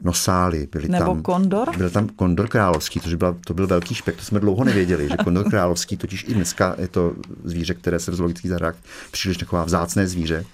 nosály. 0.04 0.68
Byly 0.72 0.90
Nebo 0.90 1.06
tam, 1.06 1.22
kondor? 1.22 1.78
Byl 1.78 1.90
tam 1.90 2.08
kondor 2.08 2.48
královský, 2.48 3.00
to, 3.00 3.18
byl, 3.18 3.38
to 3.46 3.54
byl 3.54 3.68
velký 3.68 3.96
špek, 3.96 4.16
to 4.16 4.24
jsme 4.24 4.40
dlouho 4.40 4.64
nevěděli, 4.64 5.08
že 5.10 5.18
kondor 5.24 5.50
královský, 5.50 5.98
totiž 5.98 6.26
i 6.28 6.34
dneska 6.34 6.76
je 6.78 6.88
to 6.88 7.14
zvíře, 7.44 7.74
které 7.74 8.00
se 8.00 8.12
v 8.12 8.16
zoologických 8.16 8.50
zahradách 8.50 8.76
příliš 9.12 9.38
nechová, 9.38 9.64
vzácné 9.64 10.08
zvíře. 10.08 10.46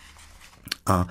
A 0.86 1.08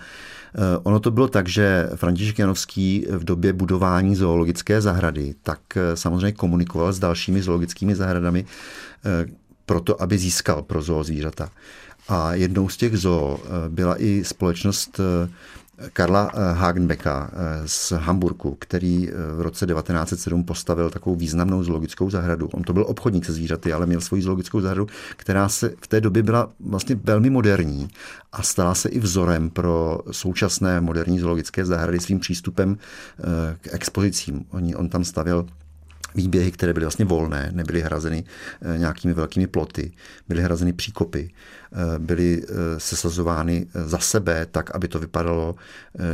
eh, 0.55 0.79
Ono 0.83 1.01
to 1.01 1.11
bylo 1.11 1.29
tak, 1.29 1.49
že 1.49 1.89
František 1.95 2.39
Janovský 2.39 3.07
v 3.11 3.25
době 3.25 3.53
budování 3.53 4.17
zoologické 4.17 4.81
zahrady 4.81 5.35
tak 5.43 5.61
eh, 5.77 5.97
samozřejmě 5.97 6.33
komunikoval 6.33 6.93
s 6.93 6.99
dalšími 6.99 7.43
zoologickými 7.43 7.95
zahradami 7.95 8.45
eh, 8.45 9.27
proto, 9.67 10.03
aby 10.03 10.19
získal 10.19 10.63
pro 10.63 10.83
zoo 10.83 11.05
zvířata. 11.05 11.51
A 12.09 12.35
jednou 12.35 12.69
z 12.69 12.77
těch 12.77 12.97
zoo 12.97 13.41
byla 13.69 14.03
i 14.03 14.25
společnost 14.25 15.01
Karla 15.93 16.31
eh, 16.35 16.55
Hagenbecka 16.55 17.31
eh, 17.33 17.69
z 17.69 17.93
Hamburku, 17.93 18.57
který 18.61 19.09
eh, 19.09 19.13
v 19.37 19.41
roce 19.41 19.67
1907 19.67 20.45
postavil 20.45 20.91
takovou 20.91 21.17
významnou 21.17 21.63
zoologickou 21.63 22.11
zahradu. 22.11 22.49
On 22.53 22.63
to 22.63 22.73
byl 22.73 22.85
obchodník 22.89 23.25
se 23.25 23.33
zvířaty, 23.33 23.73
ale 23.73 23.87
měl 23.87 24.01
svoji 24.01 24.23
zoologickou 24.23 24.61
zahradu, 24.61 24.87
která 25.17 25.49
se 25.49 25.75
v 25.81 25.89
té 25.89 26.01
době 26.01 26.23
byla 26.23 26.53
vlastně 26.61 27.01
velmi 27.05 27.31
moderní 27.31 27.89
a 28.33 28.43
stala 28.43 28.75
se 28.75 28.89
i 28.89 28.99
vzorem 28.99 29.51
pro 29.51 30.01
současné 30.11 30.81
moderní 30.81 31.19
zoologické 31.19 31.65
zahrady 31.65 32.01
svým 32.01 32.21
přístupem 32.21 32.79
k 33.61 33.69
expozicím. 33.75 34.45
On 34.77 34.89
tam 34.89 35.05
stavěl 35.05 35.47
výběhy, 36.15 36.51
které 36.51 36.73
byly 36.73 36.85
vlastně 36.87 37.05
volné, 37.05 37.51
nebyly 37.53 37.81
hrazeny 37.81 38.25
eh, 38.63 38.79
nějakými 38.79 39.15
velkými 39.15 39.47
ploty, 39.47 39.93
byly 40.29 40.43
hrazeny 40.43 40.73
příkopy, 40.73 41.31
eh, 41.73 41.99
byly 41.99 42.43
eh, 42.43 42.81
sesazovány 42.81 43.67
za 43.85 43.99
sebe 43.99 44.47
tak, 44.51 44.75
aby 44.75 44.89
to 44.89 44.99
vypadalo, 44.99 45.55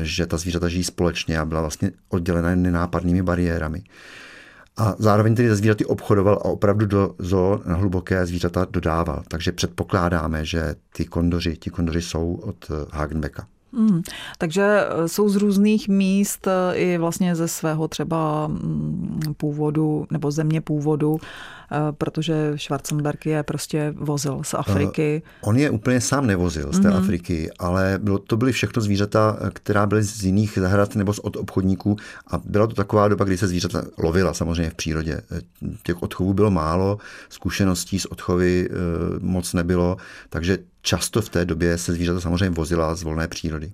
že 0.03 0.27
ta 0.27 0.37
zvířata 0.37 0.69
žijí 0.69 0.85
společně 0.85 1.39
a 1.39 1.45
byla 1.45 1.61
vlastně 1.61 1.91
oddělena 2.09 2.55
nenápadnými 2.55 3.23
bariérami. 3.23 3.83
A 4.77 4.95
zároveň 4.99 5.35
tedy 5.35 5.49
ze 5.49 5.57
zvířaty 5.57 5.85
obchodoval 5.85 6.35
a 6.35 6.45
opravdu 6.45 6.87
do 6.87 7.15
zoo 7.19 7.63
na 7.67 7.77
hluboké 7.77 8.27
zvířata 8.27 8.67
dodával. 8.71 9.23
Takže 9.29 9.53
předpokládáme, 9.53 10.45
že 10.45 10.75
ty 10.93 11.05
kondoři, 11.05 11.57
ti 11.57 11.71
kondoři 11.71 12.03
jsou 12.03 12.35
od 12.35 12.71
Hagenbecka. 12.93 13.47
Hmm, 13.73 14.03
takže 14.39 14.81
jsou 15.07 15.29
z 15.29 15.37
různých 15.37 15.89
míst 15.89 16.49
i 16.75 16.99
vlastně 16.99 17.37
ze 17.37 17.49
svého 17.49 17.89
třeba 17.89 18.47
mm, 18.47 19.21
původu 19.37 20.07
nebo 20.11 20.31
země 20.31 20.61
původu 20.61 21.17
Eh, 21.21 21.60
protože 21.91 22.53
Schwarzenberg 22.57 23.27
je 23.27 23.43
prostě 23.43 23.95
vozil 23.97 24.41
z 24.45 24.55
Afriky. 24.55 25.23
Uh, 25.43 25.49
on 25.49 25.57
je 25.57 25.71
úplně 25.71 26.01
sám 26.01 26.27
nevozil 26.27 26.73
z 26.73 26.81
té 26.81 26.89
mm-hmm. 26.89 26.97
Afriky, 26.97 27.51
ale 27.59 27.99
bylo, 28.03 28.19
to 28.19 28.37
byly 28.37 28.53
všechno 28.53 28.83
zvířata, 28.83 29.39
která 29.53 29.87
byly 29.87 30.03
z 30.03 30.25
jiných 30.25 30.59
zahrad 30.61 30.95
nebo 30.95 31.13
od 31.23 31.37
obchodníků 31.37 31.97
a 32.27 32.41
byla 32.45 32.67
to 32.67 32.75
taková 32.75 33.09
doba, 33.09 33.25
kdy 33.25 33.39
se 33.39 33.49
zvířata 33.49 33.85
lovila 33.99 34.35
samozřejmě 34.35 34.71
v 34.71 34.75
přírodě. 34.75 35.21
Eh, 35.31 35.41
těch 35.83 36.03
odchovů 36.03 36.35
bylo 36.35 36.51
málo, 36.51 36.99
zkušeností 37.29 38.01
s 38.01 38.07
odchovy 38.07 38.69
moc 39.21 39.53
nebylo, 39.53 39.97
takže 40.29 40.59
často 40.83 41.23
v 41.23 41.29
té 41.29 41.45
době 41.45 41.79
se 41.79 41.93
zvířata 41.93 42.21
samozřejmě 42.21 42.51
vozila 42.51 42.95
z 42.95 43.03
volné 43.03 43.29
přírody. 43.29 43.73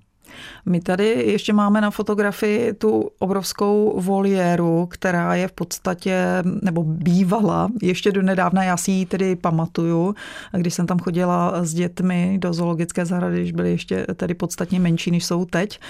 My 0.66 0.80
tady 0.80 1.04
ještě 1.06 1.52
máme 1.52 1.80
na 1.80 1.90
fotografii 1.90 2.72
tu 2.72 3.10
obrovskou 3.18 4.00
voliéru, 4.00 4.86
která 4.86 5.34
je 5.34 5.48
v 5.48 5.52
podstatě, 5.52 6.42
nebo 6.62 6.82
bývala 6.84 7.68
ještě 7.82 8.12
do 8.12 8.22
nedávna, 8.22 8.64
já 8.64 8.76
si 8.76 8.90
ji 8.90 9.06
tedy 9.06 9.36
pamatuju, 9.36 10.14
když 10.52 10.74
jsem 10.74 10.86
tam 10.86 10.98
chodila 10.98 11.64
s 11.64 11.74
dětmi 11.74 12.38
do 12.40 12.52
zoologické 12.52 13.06
zahrady, 13.06 13.40
když 13.40 13.52
byly 13.52 13.70
ještě 13.70 14.06
tedy 14.16 14.34
podstatně 14.34 14.80
menší, 14.80 15.10
než 15.10 15.24
jsou 15.24 15.44
teď. 15.44 15.80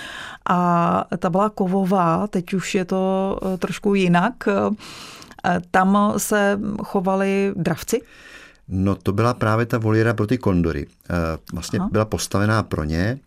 A 0.48 1.04
ta 1.18 1.30
byla 1.30 1.50
kovová, 1.50 2.26
teď 2.26 2.54
už 2.54 2.74
je 2.74 2.84
to 2.84 3.38
eh, 3.42 3.56
trošku 3.58 3.94
jinak. 3.94 4.34
Eh, 4.48 5.60
tam 5.70 6.14
se 6.16 6.60
chovali 6.82 7.52
dravci? 7.56 8.02
No 8.68 8.94
to 8.94 9.12
byla 9.12 9.34
právě 9.34 9.66
ta 9.66 9.78
voliéra 9.78 10.14
pro 10.14 10.26
ty 10.26 10.38
kondory. 10.38 10.86
Eh, 11.10 11.14
vlastně 11.52 11.78
Aha. 11.78 11.88
byla 11.92 12.04
postavená 12.04 12.62
pro 12.62 12.84
ně 12.84 13.18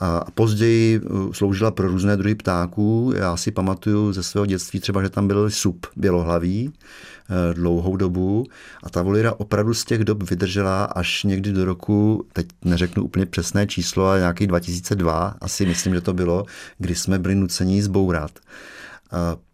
a 0.00 0.24
později 0.34 1.00
uh, 1.00 1.32
sloužila 1.32 1.70
pro 1.70 1.88
různé 1.88 2.16
druhy 2.16 2.34
ptáků. 2.34 3.12
Já 3.16 3.36
si 3.36 3.50
pamatuju 3.50 4.12
ze 4.12 4.22
svého 4.22 4.46
dětství 4.46 4.80
třeba, 4.80 5.02
že 5.02 5.08
tam 5.08 5.28
byl 5.28 5.50
sup 5.50 5.86
bělohlaví 5.96 6.68
uh, 6.68 7.54
dlouhou 7.54 7.96
dobu 7.96 8.44
a 8.82 8.90
ta 8.90 9.02
volira 9.02 9.32
opravdu 9.38 9.74
z 9.74 9.84
těch 9.84 10.04
dob 10.04 10.22
vydržela 10.30 10.84
až 10.84 11.24
někdy 11.24 11.52
do 11.52 11.64
roku, 11.64 12.26
teď 12.32 12.46
neřeknu 12.64 13.04
úplně 13.04 13.26
přesné 13.26 13.66
číslo, 13.66 14.06
ale 14.06 14.18
nějaký 14.18 14.46
2002, 14.46 15.34
asi 15.40 15.66
myslím, 15.66 15.94
že 15.94 16.00
to 16.00 16.12
bylo, 16.12 16.44
kdy 16.78 16.94
jsme 16.94 17.18
byli 17.18 17.34
nuceni 17.34 17.82
zbourat. 17.82 18.30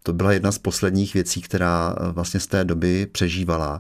To 0.03 0.13
byla 0.13 0.33
jedna 0.33 0.53
z 0.53 0.59
posledních 0.59 1.15
věcí, 1.15 1.43
která 1.43 1.97
uh, 2.01 2.09
vlastně 2.13 2.41
z 2.41 2.47
té 2.47 2.65
doby 2.65 3.07
přežívala 3.13 3.79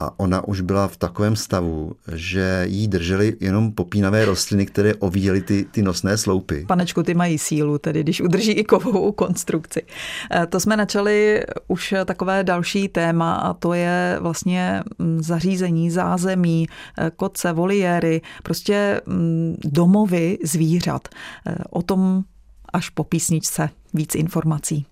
a 0.00 0.20
ona 0.20 0.48
už 0.48 0.60
byla 0.60 0.88
v 0.88 0.96
takovém 0.96 1.36
stavu, 1.36 1.92
že 2.14 2.64
jí 2.68 2.88
držely 2.88 3.36
jenom 3.40 3.72
popínavé 3.72 4.24
rostliny, 4.24 4.66
které 4.66 4.94
ovíjely 4.94 5.42
ty, 5.42 5.64
ty 5.70 5.82
nosné 5.82 6.18
sloupy. 6.18 6.64
Panečku, 6.68 7.02
ty 7.02 7.14
mají 7.14 7.38
sílu, 7.38 7.78
tedy 7.78 8.00
když 8.00 8.20
udrží 8.20 8.52
i 8.52 8.64
kovovou 8.64 9.12
konstrukci. 9.12 9.82
Eh, 10.30 10.46
to 10.46 10.60
jsme 10.60 10.76
načali 10.76 11.44
už 11.68 11.94
takové 12.04 12.44
další 12.44 12.88
téma 12.88 13.34
a 13.34 13.54
to 13.54 13.72
je 13.72 14.16
vlastně 14.20 14.82
mm, 14.98 15.22
zařízení, 15.22 15.90
zázemí, 15.90 16.66
eh, 16.98 17.10
koce, 17.16 17.52
voliéry, 17.52 18.20
prostě 18.42 19.00
mm, 19.06 19.56
domovy 19.64 20.38
zvířat. 20.44 21.08
Eh, 21.46 21.54
o 21.70 21.82
tom 21.82 22.24
až 22.72 22.90
po 22.90 23.04
písničce 23.04 23.70
víc 23.94 24.14
informací. 24.14 24.86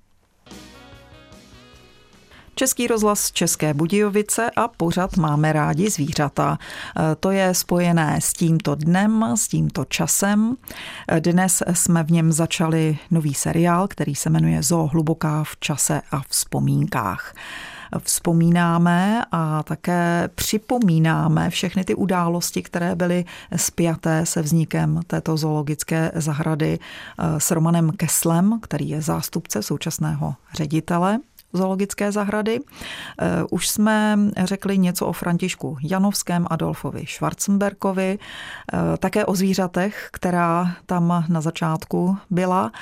Český 2.55 2.87
rozhlas 2.87 3.33
České 3.33 3.75
Budějovice 3.75 4.51
a 4.57 4.69
pořad 4.69 5.17
Máme 5.17 5.53
rádi 5.53 5.91
zvířata. 5.91 6.59
E, 7.13 7.15
to 7.15 7.31
je 7.31 7.55
spojené 7.55 8.21
s 8.21 8.33
tímto 8.33 8.75
dnem, 8.75 9.33
s 9.35 9.49
tímto 9.49 9.85
časem. 9.85 10.57
E, 11.09 11.21
dnes 11.21 11.63
jsme 11.73 12.05
v 12.05 12.11
něm 12.11 12.33
začali 12.33 12.99
nový 13.11 13.35
seriál, 13.35 13.89
který 13.89 14.15
se 14.15 14.31
jmenuje 14.31 14.63
Zoo 14.63 14.87
hluboká 14.87 15.45
v 15.45 15.57
čase 15.57 16.03
a 16.11 16.23
vzpomínkách 16.29 17.35
vzpomínáme 17.99 19.23
a 19.33 19.63
také 19.63 20.29
připomínáme 20.35 21.51
všechny 21.51 21.85
ty 21.85 21.95
události, 21.95 22.63
které 22.63 22.95
byly 22.95 23.25
spjaté 23.57 24.27
se 24.27 24.43
vznikem 24.43 25.01
této 25.07 25.37
zoologické 25.37 26.13
zahrady 26.15 26.79
e, 26.79 27.41
s 27.41 27.51
Romanem 27.51 27.93
Keslem, 27.93 28.59
který 28.63 28.89
je 28.89 29.03
zástupce 29.03 29.63
současného 29.63 30.35
ředitele 30.55 31.19
zoologické 31.53 32.13
zahrady. 32.13 32.61
Eh, 32.61 33.45
už 33.51 33.69
jsme 33.69 34.19
řekli 34.45 34.79
něco 34.79 35.07
o 35.07 35.13
Františku 35.13 35.77
Janovském, 35.83 36.47
Adolfovi 36.51 37.05
Schwarzenberkovi, 37.07 38.19
eh, 38.19 38.97
také 38.99 39.25
o 39.25 39.35
zvířatech, 39.35 40.09
která 40.13 40.75
tam 40.87 41.25
na 41.29 41.41
začátku 41.41 42.17
byla. 42.31 42.73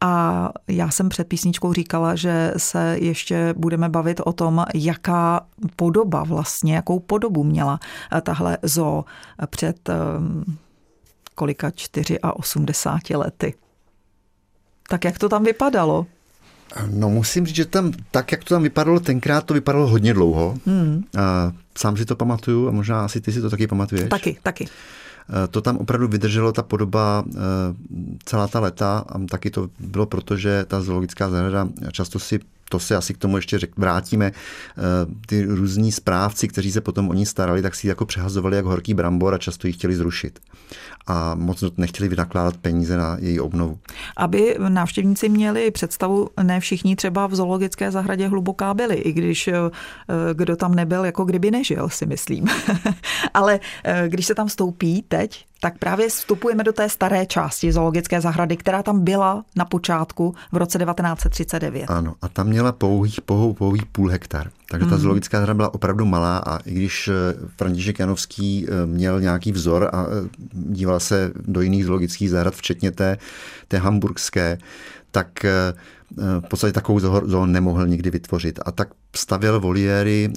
A 0.00 0.48
já 0.68 0.90
jsem 0.90 1.08
před 1.08 1.28
písničkou 1.28 1.72
říkala, 1.72 2.14
že 2.14 2.52
se 2.56 2.96
ještě 3.00 3.54
budeme 3.56 3.88
bavit 3.88 4.20
o 4.24 4.32
tom, 4.32 4.64
jaká 4.74 5.46
podoba 5.76 6.24
vlastně, 6.24 6.74
jakou 6.74 6.98
podobu 6.98 7.44
měla 7.44 7.80
eh, 8.12 8.20
tahle 8.20 8.58
zoo 8.62 9.04
před 9.46 9.90
kolika 11.34 11.72
84 12.34 13.16
lety. 13.16 13.54
Tak 14.88 15.04
jak 15.04 15.18
to 15.18 15.28
tam 15.28 15.44
vypadalo? 15.44 16.06
No 16.90 17.10
musím 17.10 17.46
říct, 17.46 17.56
že 17.56 17.64
tam, 17.64 17.92
tak 18.10 18.32
jak 18.32 18.44
to 18.44 18.54
tam 18.54 18.62
vypadalo 18.62 19.00
tenkrát, 19.00 19.44
to 19.44 19.54
vypadalo 19.54 19.86
hodně 19.86 20.14
dlouho. 20.14 20.58
Hmm. 20.66 21.04
A 21.18 21.52
sám 21.78 21.96
si 21.96 22.04
to 22.04 22.16
pamatuju 22.16 22.68
a 22.68 22.70
možná 22.70 23.04
asi 23.04 23.20
ty 23.20 23.32
si 23.32 23.40
to 23.40 23.50
taky 23.50 23.66
pamatuješ. 23.66 24.08
Taky, 24.08 24.38
taky. 24.42 24.68
To 25.50 25.60
tam 25.60 25.76
opravdu 25.76 26.08
vydrželo 26.08 26.52
ta 26.52 26.62
podoba 26.62 27.24
celá 28.24 28.48
ta 28.48 28.60
leta 28.60 29.04
a 29.08 29.18
taky 29.30 29.50
to 29.50 29.68
bylo 29.78 30.06
proto, 30.06 30.36
že 30.36 30.64
ta 30.64 30.80
zoologická 30.80 31.30
zahrada 31.30 31.68
často 31.92 32.18
si 32.18 32.38
to 32.70 32.78
se 32.78 32.96
asi 32.96 33.14
k 33.14 33.18
tomu 33.18 33.36
ještě 33.36 33.58
řek, 33.58 33.70
vrátíme, 33.76 34.32
ty 35.26 35.42
různí 35.44 35.92
správci, 35.92 36.48
kteří 36.48 36.72
se 36.72 36.80
potom 36.80 37.08
o 37.08 37.14
ní 37.14 37.26
starali, 37.26 37.62
tak 37.62 37.74
si 37.74 37.88
jako 37.88 38.06
přehazovali 38.06 38.56
jak 38.56 38.64
horký 38.64 38.94
brambor 38.94 39.34
a 39.34 39.38
často 39.38 39.66
ji 39.66 39.72
chtěli 39.72 39.94
zrušit 39.94 40.38
a 41.06 41.34
moc 41.34 41.64
nechtěli 41.76 42.08
vynakládat 42.08 42.56
peníze 42.56 42.96
na 42.96 43.16
její 43.20 43.40
obnovu. 43.40 43.78
Aby 44.16 44.56
návštěvníci 44.68 45.28
měli 45.28 45.70
představu, 45.70 46.28
ne 46.42 46.60
všichni 46.60 46.96
třeba 46.96 47.26
v 47.26 47.34
zoologické 47.34 47.90
zahradě 47.90 48.28
hluboká 48.28 48.74
byli, 48.74 48.94
i 48.94 49.12
když 49.12 49.48
eh, 49.48 49.54
kdo 50.34 50.56
tam 50.56 50.74
nebyl, 50.74 51.04
jako 51.04 51.24
kdyby 51.24 51.50
nežil, 51.50 51.88
si 51.88 52.06
myslím. 52.06 52.46
Ale 53.34 53.60
eh, 53.84 54.04
když 54.08 54.26
se 54.26 54.34
tam 54.34 54.48
stoupí 54.48 55.04
teď, 55.08 55.46
tak 55.60 55.78
právě 55.78 56.08
vstupujeme 56.08 56.64
do 56.64 56.72
té 56.72 56.88
staré 56.88 57.26
části 57.26 57.72
zoologické 57.72 58.20
zahrady, 58.20 58.56
která 58.56 58.82
tam 58.82 59.04
byla 59.04 59.44
na 59.56 59.64
počátku 59.64 60.34
v 60.52 60.56
roce 60.56 60.78
1939. 60.78 61.90
Ano, 61.90 62.14
a 62.22 62.28
tam 62.28 62.46
měla 62.46 62.59
pouhých, 62.72 63.20
pouhou, 63.20 63.52
pouhých 63.52 63.86
půl 63.86 64.08
hektar. 64.08 64.50
Takže 64.70 64.86
ta 64.86 64.94
mm. 64.94 65.00
zoologická 65.00 65.38
zahrada 65.38 65.56
byla 65.56 65.74
opravdu 65.74 66.04
malá 66.04 66.38
a 66.38 66.58
i 66.58 66.74
když 66.74 67.08
eh, 67.08 67.12
František 67.56 67.98
Janovský 67.98 68.66
eh, 68.68 68.86
měl 68.86 69.20
nějaký 69.20 69.52
vzor 69.52 69.90
a 69.92 70.06
eh, 70.06 70.28
díval 70.52 71.00
se 71.00 71.32
do 71.46 71.60
jiných 71.60 71.84
zoologických 71.84 72.30
zahrad, 72.30 72.54
včetně 72.54 72.90
té, 72.90 73.18
té 73.68 73.78
hamburgské, 73.78 74.58
tak 75.10 75.46
v 76.16 76.48
podstatě 76.48 76.72
takovou 76.72 77.00
zoo 77.26 77.46
nemohl 77.46 77.86
nikdy 77.86 78.10
vytvořit. 78.10 78.60
A 78.66 78.72
tak 78.72 78.88
stavěl 79.16 79.60
voliéry 79.60 80.32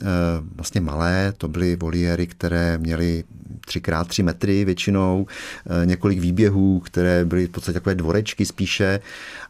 vlastně 0.55 0.81
malé, 0.81 1.33
to 1.37 1.47
byly 1.47 1.75
voliéry, 1.75 2.27
které 2.27 2.77
měly 2.77 3.23
3x3 3.67 4.23
metry 4.23 4.65
většinou, 4.65 5.25
několik 5.85 6.19
výběhů, 6.19 6.79
které 6.79 7.25
byly 7.25 7.47
v 7.47 7.49
podstatě 7.49 7.73
takové 7.73 7.95
dvorečky 7.95 8.45
spíše. 8.45 8.99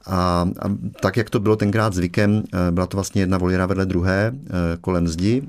A, 0.05 0.49
a 0.61 0.69
tak, 1.01 1.17
jak 1.17 1.29
to 1.29 1.39
bylo 1.39 1.55
tenkrát 1.55 1.93
zvykem, 1.93 2.43
byla 2.71 2.87
to 2.87 2.97
vlastně 2.97 3.21
jedna 3.21 3.37
voliéra 3.37 3.65
vedle 3.65 3.85
druhé 3.85 4.31
kolem 4.81 5.07
zdi. 5.07 5.43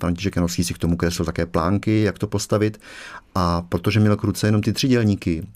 František 0.00 0.36
Janovský 0.36 0.64
si 0.64 0.74
k 0.74 0.78
tomu 0.78 0.96
kreslil 0.96 1.26
také 1.26 1.46
plánky, 1.46 2.02
jak 2.02 2.18
to 2.18 2.26
postavit. 2.26 2.80
A 3.34 3.62
protože 3.62 4.00
měl 4.00 4.16
k 4.16 4.24
ruce 4.24 4.46
jenom 4.46 4.62
ty 4.62 4.72
tři 4.72 4.88
dělníky, 4.88 5.46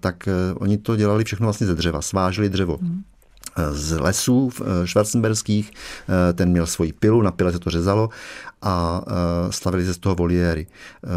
tak 0.00 0.28
oni 0.54 0.78
to 0.78 0.96
dělali 0.96 1.24
všechno 1.24 1.46
vlastně 1.46 1.66
ze 1.66 1.74
dřeva, 1.74 2.02
svážili 2.02 2.48
dřevo. 2.48 2.78
Hmm 2.82 3.02
z 3.70 3.98
lesů 3.98 4.50
eh, 4.60 4.86
švarcenberských, 4.86 5.70
eh, 5.70 6.32
ten 6.32 6.50
měl 6.50 6.66
svoji 6.66 6.92
pilu, 6.92 7.22
na 7.22 7.30
pile 7.30 7.52
se 7.52 7.58
to 7.58 7.70
řezalo 7.70 8.08
a 8.62 9.04
eh, 9.06 9.52
stavili 9.52 9.84
se 9.84 9.94
z 9.94 9.98
toho 9.98 10.14
voliéry. 10.14 10.66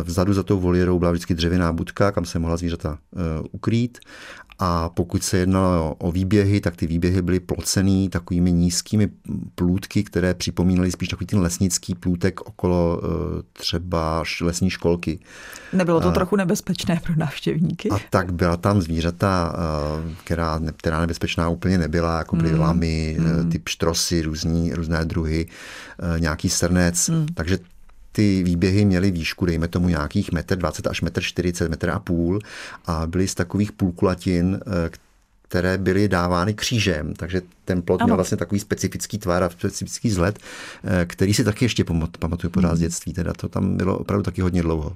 Vzadu 0.04 0.34
za 0.34 0.44
tou 0.44 0.60
voliérou 0.60 1.00
byla 1.00 1.12
vždycky 1.12 1.34
dřevěná 1.34 1.74
budka, 1.74 2.12
kam 2.12 2.26
se 2.26 2.40
mohla 2.40 2.58
zvířata 2.58 2.98
ukrýt 3.52 4.00
a 4.60 4.90
pokud 4.90 5.24
se 5.24 5.38
jednalo 5.38 5.96
o 5.96 6.12
výběhy, 6.12 6.62
tak 6.62 6.76
ty 6.76 6.88
výběhy 6.88 7.22
byly 7.22 7.40
plocený 7.40 8.10
takovými 8.10 8.52
nízkými 8.52 9.10
plůtky, 9.56 10.04
které 10.04 10.34
připomínaly 10.34 10.92
spíš 10.92 11.10
takový 11.10 11.26
ten 11.26 11.40
lesnický 11.40 11.96
plůtek 11.96 12.42
okolo 12.42 13.02
eh, 13.04 13.08
třeba 13.54 14.24
lesní 14.42 14.70
školky. 14.70 15.20
Nebylo 15.74 16.02
to 16.02 16.08
a, 16.08 16.12
trochu 16.12 16.36
nebezpečné 16.36 17.00
pro 17.04 17.16
návštěvníky? 17.16 17.90
A 17.90 18.00
tak 18.10 18.34
byla 18.34 18.58
tam 18.58 18.82
zvířata, 18.82 19.56
eh, 19.56 20.16
která, 20.24 20.60
která 20.78 21.00
nebezpečná 21.00 21.50
úplně 21.50 21.78
nebyla, 21.78 22.18
jako 22.18 22.36
byly 22.36 22.54
mm. 22.54 22.60
lamy, 22.60 23.18
mm. 23.20 23.50
ty 23.50 23.60
pštrosy, 23.60 24.22
různí, 24.22 24.74
různé 24.74 25.06
druhy, 25.06 25.48
nějaký 26.20 26.50
srnec. 26.50 27.10
Mm. 27.10 27.26
Takže 27.34 27.58
ty 28.16 28.44
výběhy 28.44 28.86
měly 28.86 29.12
výšku, 29.12 29.46
dejme 29.46 29.68
tomu 29.68 29.90
nějakých 29.90 30.32
metr 30.32 30.56
20 30.56 30.88
až 30.88 31.02
metr 31.02 31.22
40, 31.22 31.70
metr 31.70 31.90
a 31.90 32.00
půl 32.00 32.40
a 32.86 33.08
byly 33.08 33.28
z 33.28 33.36
takových 33.36 33.72
půlkulatin, 33.72 34.60
eh, 34.62 34.90
které 35.48 35.78
byly 35.78 36.08
dávány 36.08 36.54
křížem, 36.54 37.14
takže 37.14 37.42
ten 37.66 37.82
plot 37.82 38.02
ano. 38.02 38.08
měl 38.08 38.16
vlastně 38.16 38.38
takový 38.38 38.60
specifický 38.60 39.18
tvar 39.18 39.44
a 39.44 39.50
specifický 39.50 40.10
vzhled, 40.10 40.40
který 41.06 41.34
si 41.34 41.44
taky 41.44 41.66
ještě 41.66 41.84
pamatuju 42.20 42.52
pořád 42.52 42.70
z 42.70 42.72
hmm. 42.72 42.82
dětství, 42.82 43.14
teda 43.14 43.34
to 43.34 43.50
tam 43.50 43.78
bylo 43.78 43.98
opravdu 43.98 44.24
taky 44.24 44.42
hodně 44.42 44.62
dlouho. 44.62 44.96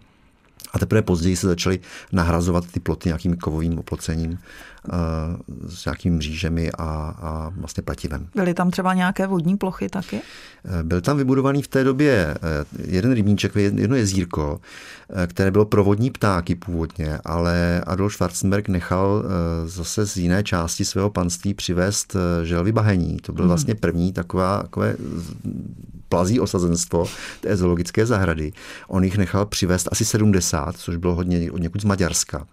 A 0.73 0.79
teprve 0.79 1.01
později 1.01 1.35
se 1.35 1.47
začaly 1.47 1.79
nahrazovat 2.11 2.71
ty 2.71 2.79
ploty 2.79 3.09
nějakým 3.09 3.37
kovovým 3.37 3.79
oplocením 3.79 4.39
s 5.67 5.85
nějakými 5.85 6.17
mřížemi 6.17 6.71
a, 6.71 6.83
a 7.21 7.51
vlastně 7.55 7.83
plativem. 7.83 8.27
Byly 8.35 8.53
tam 8.53 8.71
třeba 8.71 8.93
nějaké 8.93 9.27
vodní 9.27 9.57
plochy 9.57 9.89
taky? 9.89 10.21
Eh, 10.65 10.83
byl 10.83 11.01
tam 11.01 11.17
vybudovaný 11.17 11.61
v 11.61 11.67
té 11.67 11.83
době 11.83 12.35
eh, 12.35 12.65
jeden 12.87 13.13
rybníček, 13.13 13.55
jedno 13.55 13.95
jezírko, 13.95 14.59
které 15.27 15.51
bylo 15.51 15.65
pro 15.65 15.83
vodní 15.83 16.11
ptáky 16.11 16.55
původně, 16.55 17.19
ale 17.25 17.81
Adolf 17.87 18.13
Schwarzenberg 18.13 18.67
nechal 18.67 19.23
zase 19.65 20.07
z 20.07 20.17
jiné 20.17 20.43
části 20.43 20.85
svého 20.85 21.09
panství 21.09 21.53
přivést 21.53 22.15
želvy 22.43 22.71
bahení. 22.71 23.17
To 23.17 23.33
byl 23.33 23.43
mhm. 23.43 23.47
vlastně 23.47 23.75
první 23.75 24.13
taková, 24.13 24.61
takové 24.61 24.95
plazí 26.09 26.39
osazenstvo 26.39 27.05
té 27.41 27.57
zoologické 27.57 28.05
zahrady. 28.05 28.51
On 28.87 29.03
jich 29.03 29.17
nechal 29.17 29.45
přivést 29.45 29.87
asi 29.91 30.05
70, 30.05 30.77
což 30.77 30.95
bylo 30.95 31.15
hodně 31.15 31.51
od 31.51 31.61
někud 31.61 31.81
z 31.81 31.85
Maďarska. 31.85 32.45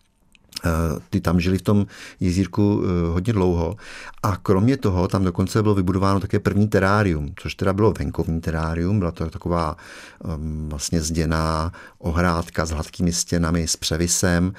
Eh, 0.64 1.00
ty 1.10 1.20
tam 1.20 1.40
žili 1.40 1.58
v 1.58 1.62
tom 1.62 1.86
jezírku 2.20 2.82
eh, 2.84 3.12
hodně 3.12 3.32
dlouho. 3.32 3.76
A 4.22 4.36
kromě 4.36 4.76
toho 4.76 5.08
tam 5.08 5.24
dokonce 5.24 5.62
bylo 5.62 5.74
vybudováno 5.74 6.20
také 6.20 6.38
první 6.38 6.68
terárium, 6.68 7.32
což 7.36 7.54
teda 7.54 7.72
bylo 7.72 7.92
venkovní 7.92 8.40
terárium, 8.40 8.98
byla 8.98 9.10
to 9.10 9.30
taková 9.30 9.76
ehm, 10.24 10.68
vlastně 10.68 11.00
zděná 11.00 11.72
ohrádka 11.98 12.66
s 12.66 12.70
hladkými 12.70 13.12
stěnami, 13.12 13.68
s 13.68 13.76
převisem. 13.76 14.52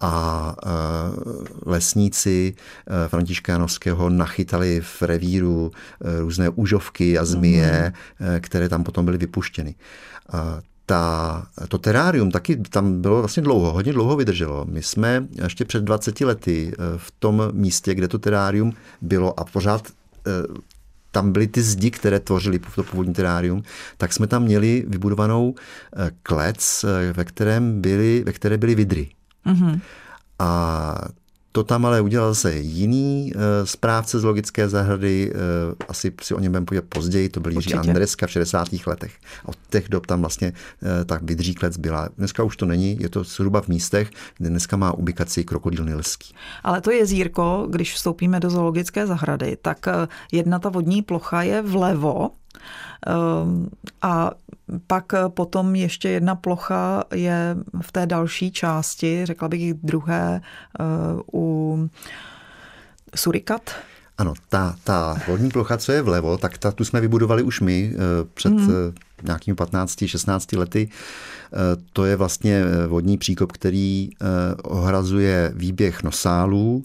A 0.00 0.56
eh, 0.66 0.68
lesníci 1.66 2.54
Františkánovského 3.08 4.10
nachytali 4.10 4.80
v 4.80 5.02
revíru 5.02 5.72
různé 6.20 6.48
úžovky 6.48 7.18
a 7.18 7.24
zmije, 7.24 7.92
mm. 8.20 8.26
které 8.40 8.68
tam 8.68 8.84
potom 8.84 9.04
byly 9.04 9.18
vypuštěny 9.18 9.74
ta, 10.86 11.46
to 11.68 11.78
terárium 11.78 12.30
taky 12.30 12.56
tam 12.56 13.00
bylo 13.00 13.18
vlastně 13.18 13.42
dlouho, 13.42 13.72
hodně 13.72 13.92
dlouho 13.92 14.16
vydrželo. 14.16 14.64
My 14.68 14.82
jsme 14.82 15.26
ještě 15.42 15.64
před 15.64 15.84
20 15.84 16.20
lety 16.20 16.72
eh, 16.72 16.76
v 16.96 17.10
tom 17.18 17.42
místě, 17.52 17.94
kde 17.94 18.08
to 18.08 18.18
terárium 18.18 18.72
bylo 19.00 19.40
a 19.40 19.44
pořád 19.44 19.88
eh, 19.88 20.30
tam 21.10 21.32
byly 21.32 21.46
ty 21.46 21.62
zdi, 21.62 21.90
které 21.90 22.20
tvořily 22.20 22.60
to 22.74 22.82
původní 22.82 23.14
terárium, 23.14 23.62
tak 23.96 24.12
jsme 24.12 24.26
tam 24.26 24.42
měli 24.42 24.84
vybudovanou 24.88 25.54
eh, 25.96 26.10
klec, 26.22 26.84
ve, 27.12 27.24
kterém 27.24 27.80
byly, 27.80 28.22
ve 28.26 28.32
které 28.32 28.58
byly 28.58 28.74
vidry. 28.74 29.08
Mm-hmm. 29.46 29.80
A 30.38 30.94
to 31.54 31.64
tam 31.64 31.86
ale 31.86 32.00
udělal 32.00 32.34
zase 32.34 32.56
jiný 32.56 33.32
uh, 33.34 33.40
správce 33.64 34.18
z 34.18 34.24
logické 34.24 34.68
zahrady, 34.68 35.32
uh, 35.32 35.38
asi 35.88 36.12
si 36.22 36.34
o 36.34 36.40
něm 36.40 36.52
budeme 36.52 36.66
povědět 36.66 36.88
později, 36.88 37.28
to 37.28 37.40
byl 37.40 37.52
Jiří 37.52 37.74
Andreska 37.74 38.26
v 38.26 38.30
60. 38.30 38.68
letech. 38.86 39.12
A 39.44 39.48
od 39.48 39.56
těch 39.70 39.88
dob 39.88 40.06
tam 40.06 40.20
vlastně 40.20 40.52
uh, 40.52 40.88
tak 41.04 41.22
vydříklec 41.22 41.76
byla. 41.76 42.08
Dneska 42.18 42.42
už 42.42 42.56
to 42.56 42.66
není, 42.66 42.96
je 43.00 43.08
to 43.08 43.24
zhruba 43.24 43.60
v 43.60 43.68
místech, 43.68 44.10
kde 44.38 44.50
dneska 44.50 44.76
má 44.76 44.92
ubikaci 44.92 45.44
krokodýl 45.44 45.84
nilský. 45.84 46.34
Ale 46.64 46.80
to 46.80 46.90
jezírko, 46.90 47.66
když 47.70 47.94
vstoupíme 47.94 48.40
do 48.40 48.50
zoologické 48.50 49.06
zahrady, 49.06 49.56
tak 49.62 49.86
jedna 50.32 50.58
ta 50.58 50.68
vodní 50.68 51.02
plocha 51.02 51.42
je 51.42 51.62
vlevo, 51.62 52.30
a 54.02 54.30
pak 54.86 55.12
potom 55.28 55.74
ještě 55.74 56.08
jedna 56.08 56.34
plocha 56.34 57.04
je 57.14 57.56
v 57.80 57.92
té 57.92 58.06
další 58.06 58.52
části, 58.52 59.26
řekla 59.26 59.48
bych 59.48 59.74
druhé, 59.74 60.40
eh, 60.40 60.84
u 61.32 61.88
Surikat. 63.14 63.70
Ano, 64.18 64.34
ta, 64.48 64.76
ta 64.84 65.16
vodní 65.28 65.50
plocha, 65.50 65.76
co 65.76 65.92
je 65.92 66.02
vlevo, 66.02 66.38
tak 66.38 66.58
ta, 66.58 66.72
tu 66.72 66.84
jsme 66.84 67.00
vybudovali 67.00 67.42
už 67.42 67.60
my 67.60 67.92
eh, 67.94 67.98
před 68.34 68.52
mm. 68.52 68.68
nějakými 69.22 69.54
15-16 69.54 70.58
lety. 70.58 70.88
To 71.92 72.04
je 72.04 72.16
vlastně 72.16 72.64
vodní 72.88 73.18
příkop, 73.18 73.52
který 73.52 74.10
ohrazuje 74.62 75.52
výběh 75.54 76.02
nosálů 76.02 76.84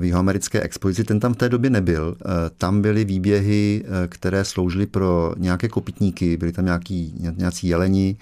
v 0.00 0.04
jihoamerické 0.04 0.60
expozici. 0.60 1.04
Ten 1.04 1.20
tam 1.20 1.34
v 1.34 1.36
té 1.36 1.48
době 1.48 1.70
nebyl. 1.70 2.16
Tam 2.58 2.82
byly 2.82 3.04
výběhy, 3.04 3.84
které 4.08 4.44
sloužily 4.44 4.86
pro 4.86 5.34
nějaké 5.36 5.68
kopitníky, 5.68 6.36
byly 6.36 6.52
tam 6.52 6.64
nějaký, 6.64 7.14
nějací 7.36 7.68
jeleni, 7.68 8.16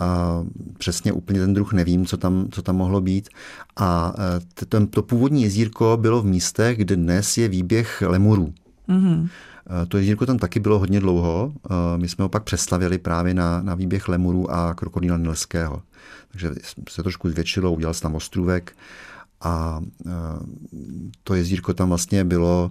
a 0.00 0.40
přesně 0.78 1.12
úplně 1.12 1.40
ten 1.40 1.54
druh 1.54 1.72
nevím, 1.72 2.06
co 2.06 2.16
tam, 2.16 2.48
co 2.50 2.62
tam 2.62 2.76
mohlo 2.76 3.00
být. 3.00 3.28
A 3.76 4.14
to, 4.68 4.86
to 4.86 5.02
původní 5.02 5.42
jezírko 5.42 5.98
bylo 6.00 6.22
v 6.22 6.26
místech, 6.26 6.78
kde 6.78 6.96
dnes 6.96 7.38
je 7.38 7.48
výběh 7.48 8.02
lemurů. 8.06 8.52
Mm-hmm. 8.88 9.28
To 9.88 9.98
jezírko 9.98 10.26
tam 10.26 10.38
taky 10.38 10.60
bylo 10.60 10.78
hodně 10.78 11.00
dlouho. 11.00 11.52
My 11.96 12.08
jsme 12.08 12.22
ho 12.22 12.28
pak 12.28 12.42
přestavili 12.42 12.98
právě 12.98 13.34
na, 13.34 13.62
na 13.62 13.74
výběh 13.74 14.08
lemurů 14.08 14.50
a 14.50 14.74
krokodýla 14.74 15.18
nilského. 15.18 15.82
Takže 16.30 16.50
se 16.88 17.02
trošku 17.02 17.30
zvětšilo, 17.30 17.72
udělal 17.72 17.94
se 17.94 18.00
tam 18.02 18.14
ostrůvek 18.14 18.72
a 19.40 19.80
to 21.24 21.34
jezírko 21.34 21.74
tam 21.74 21.88
vlastně 21.88 22.24
bylo 22.24 22.70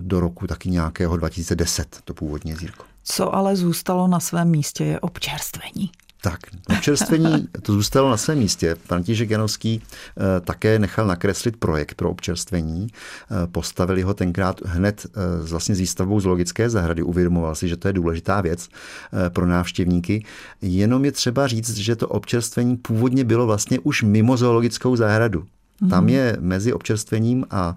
do 0.00 0.20
roku 0.20 0.46
taky 0.46 0.70
nějakého 0.70 1.16
2010, 1.16 2.00
to 2.04 2.14
původní 2.14 2.50
jezírko. 2.50 2.84
Co 3.04 3.34
ale 3.34 3.56
zůstalo 3.56 4.08
na 4.08 4.20
svém 4.20 4.48
místě 4.48 4.84
je 4.84 5.00
občerstvení. 5.00 5.90
Tak, 6.22 6.40
občerstvení 6.76 7.48
to 7.62 7.72
zůstalo 7.72 8.10
na 8.10 8.16
svém 8.16 8.38
místě. 8.38 8.76
František 8.84 9.30
Janovský 9.30 9.82
eh, 9.82 10.40
také 10.40 10.78
nechal 10.78 11.06
nakreslit 11.06 11.56
projekt 11.56 11.94
pro 11.94 12.10
občerstvení. 12.10 12.86
Eh, 12.86 13.46
postavili 13.46 14.02
ho 14.02 14.14
tenkrát 14.14 14.60
hned 14.64 15.06
eh, 15.06 15.20
vlastně 15.42 15.74
s 15.74 15.78
výstavbou 15.78 16.20
zoologické 16.20 16.70
zahrady. 16.70 17.02
Uvědomoval 17.02 17.54
si, 17.54 17.68
že 17.68 17.76
to 17.76 17.88
je 17.88 17.92
důležitá 17.92 18.40
věc 18.40 18.68
pro 19.28 19.46
návštěvníky. 19.46 20.24
Jenom 20.62 21.04
je 21.04 21.12
třeba 21.12 21.46
říct, 21.46 21.76
že 21.76 21.96
to 21.96 22.08
občerstvení 22.08 22.76
původně 22.76 23.24
bylo 23.24 23.46
vlastně 23.46 23.78
už 23.78 24.02
mimo 24.02 24.36
zoologickou 24.36 24.96
zahradu. 24.96 25.46
Tam 25.90 26.04
mhm. 26.04 26.08
je 26.12 26.36
mezi 26.40 26.72
občerstvením 26.72 27.44
a 27.50 27.74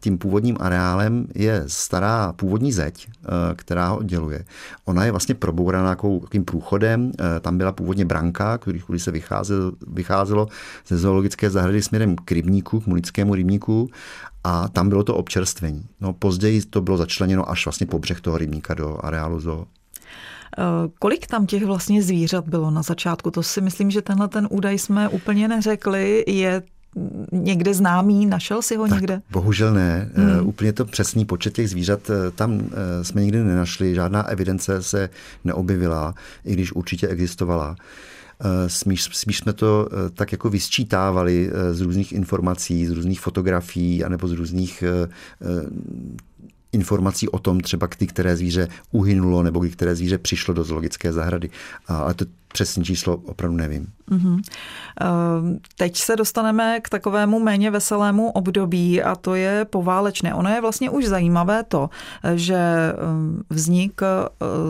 tím 0.00 0.18
původním 0.18 0.56
areálem 0.60 1.26
je 1.34 1.64
stará 1.66 2.32
původní 2.32 2.72
zeď, 2.72 3.08
eh, 3.08 3.28
která 3.54 3.88
ho 3.88 3.96
odděluje. 3.96 4.44
Ona 4.84 5.04
je 5.04 5.10
vlastně 5.10 5.34
probouraná 5.34 5.88
takovým 5.88 6.44
průchodem. 6.44 7.12
Eh, 7.18 7.40
tam 7.40 7.58
byla 7.58 7.72
původně 7.72 8.04
branka, 8.04 8.58
který 8.58 8.80
se 8.96 9.10
vycházelo, 9.10 9.72
vycházelo 9.86 10.48
ze 10.86 10.98
zoologické 10.98 11.50
zahrady 11.50 11.82
směrem 11.82 12.16
k 12.16 12.32
rybníku, 12.32 12.80
k 12.80 12.86
Mulickému 12.86 13.34
rybníku 13.34 13.90
a 14.44 14.68
tam 14.68 14.88
bylo 14.88 15.04
to 15.04 15.14
občerstvení. 15.14 15.84
No, 16.00 16.12
později 16.12 16.62
to 16.62 16.80
bylo 16.80 16.96
začleněno 16.96 17.50
až 17.50 17.66
vlastně 17.66 17.86
po 17.86 17.98
břeh 17.98 18.20
toho 18.20 18.38
rybníka 18.38 18.74
do 18.74 19.04
areálu 19.04 19.40
zoo. 19.40 19.66
Eh, 20.58 20.62
kolik 20.98 21.26
tam 21.26 21.46
těch 21.46 21.64
vlastně 21.64 22.02
zvířat 22.02 22.48
bylo 22.48 22.70
na 22.70 22.82
začátku? 22.82 23.30
To 23.30 23.42
si 23.42 23.60
myslím, 23.60 23.90
že 23.90 24.02
tenhle 24.02 24.28
ten 24.28 24.48
údaj 24.50 24.78
jsme 24.78 25.08
úplně 25.08 25.48
neřekli. 25.48 26.24
Je 26.26 26.62
někde 27.32 27.74
známý? 27.74 28.26
Našel 28.26 28.62
si 28.62 28.76
ho 28.76 28.88
tak, 28.88 28.92
někde? 29.00 29.22
Bohužel 29.30 29.74
ne. 29.74 30.10
Hmm. 30.14 30.40
Uh, 30.40 30.48
úplně 30.48 30.72
to 30.72 30.84
přesný 30.84 31.24
počet 31.24 31.54
těch 31.54 31.70
zvířat 31.70 32.10
uh, 32.10 32.16
tam 32.34 32.52
uh, 32.52 32.62
jsme 33.02 33.22
nikdy 33.22 33.44
nenašli. 33.44 33.94
Žádná 33.94 34.22
evidence 34.22 34.82
se 34.82 35.10
neobjevila, 35.44 36.14
i 36.44 36.52
když 36.52 36.72
určitě 36.72 37.08
existovala. 37.08 37.76
Smíš, 38.66 39.02
smíš 39.02 39.38
jsme 39.38 39.52
to 39.52 39.88
tak 40.14 40.32
jako 40.32 40.50
vysčítávali 40.50 41.50
z 41.72 41.80
různých 41.80 42.12
informací, 42.12 42.86
z 42.86 42.90
různých 42.90 43.20
fotografií 43.20 44.04
anebo 44.04 44.28
z 44.28 44.32
různých 44.32 44.84
informací 46.72 47.28
o 47.28 47.38
tom, 47.38 47.60
třeba 47.60 47.86
kdy 47.86 48.06
které 48.06 48.36
zvíře 48.36 48.68
uhynulo 48.90 49.42
nebo 49.42 49.60
kdy 49.60 49.70
které 49.70 49.94
zvíře 49.94 50.18
přišlo 50.18 50.54
do 50.54 50.64
zoologické 50.64 51.12
zahrady. 51.12 51.50
Ale 51.86 52.14
to 52.14 52.24
přesné 52.52 52.84
číslo 52.84 53.16
opravdu 53.16 53.56
nevím. 53.56 53.86
Mm-hmm. 54.10 54.40
Teď 55.76 55.96
se 55.96 56.16
dostaneme 56.16 56.80
k 56.80 56.88
takovému 56.88 57.40
méně 57.40 57.70
veselému 57.70 58.30
období 58.30 59.02
a 59.02 59.14
to 59.14 59.34
je 59.34 59.64
poválečné. 59.64 60.34
Ono 60.34 60.50
je 60.50 60.60
vlastně 60.60 60.90
už 60.90 61.06
zajímavé 61.06 61.62
to, 61.64 61.90
že 62.34 62.56
ehm, 62.56 63.42
vznik 63.50 64.00
eh, 64.02 64.06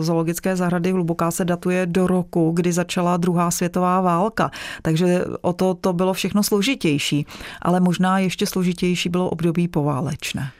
zoologické 0.03 0.55
zahrady 0.55 0.91
Hluboká 0.91 1.31
se 1.31 1.45
datuje 1.45 1.85
do 1.85 2.07
roku, 2.07 2.51
kdy 2.51 2.73
začala 2.73 3.17
druhá 3.17 3.51
světová 3.51 4.01
válka. 4.01 4.51
Takže 4.81 5.25
o 5.41 5.53
to, 5.53 5.73
to 5.73 5.93
bylo 5.93 6.13
všechno 6.13 6.43
složitější. 6.43 7.25
Ale 7.61 7.79
možná 7.79 8.19
ještě 8.19 8.45
složitější 8.45 9.09
bylo 9.09 9.29
období 9.29 9.67
poválečné. 9.67 10.51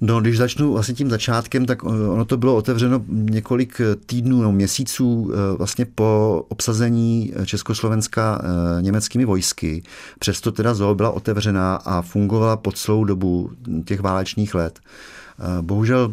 No, 0.00 0.20
když 0.20 0.38
začnu 0.38 0.72
vlastně 0.72 0.94
tím 0.94 1.10
začátkem, 1.10 1.66
tak 1.66 1.84
ono 1.84 2.24
to 2.24 2.36
bylo 2.36 2.56
otevřeno 2.56 3.04
několik 3.08 3.80
týdnů, 4.06 4.42
no, 4.42 4.52
měsíců 4.52 5.32
eh, 5.32 5.56
vlastně 5.56 5.86
po 5.94 6.44
obsazení 6.48 7.32
Československa 7.44 8.42
eh, 8.42 8.82
německými 8.82 9.24
vojsky. 9.24 9.82
Přesto 10.18 10.52
teda 10.52 10.74
zoo 10.74 10.94
byla 10.94 11.10
otevřená 11.10 11.76
a 11.76 12.02
fungovala 12.02 12.56
po 12.56 12.72
celou 12.72 13.04
dobu 13.04 13.50
těch 13.84 14.00
válečných 14.00 14.54
let. 14.54 14.80
Eh, 14.80 15.62
bohužel 15.62 16.12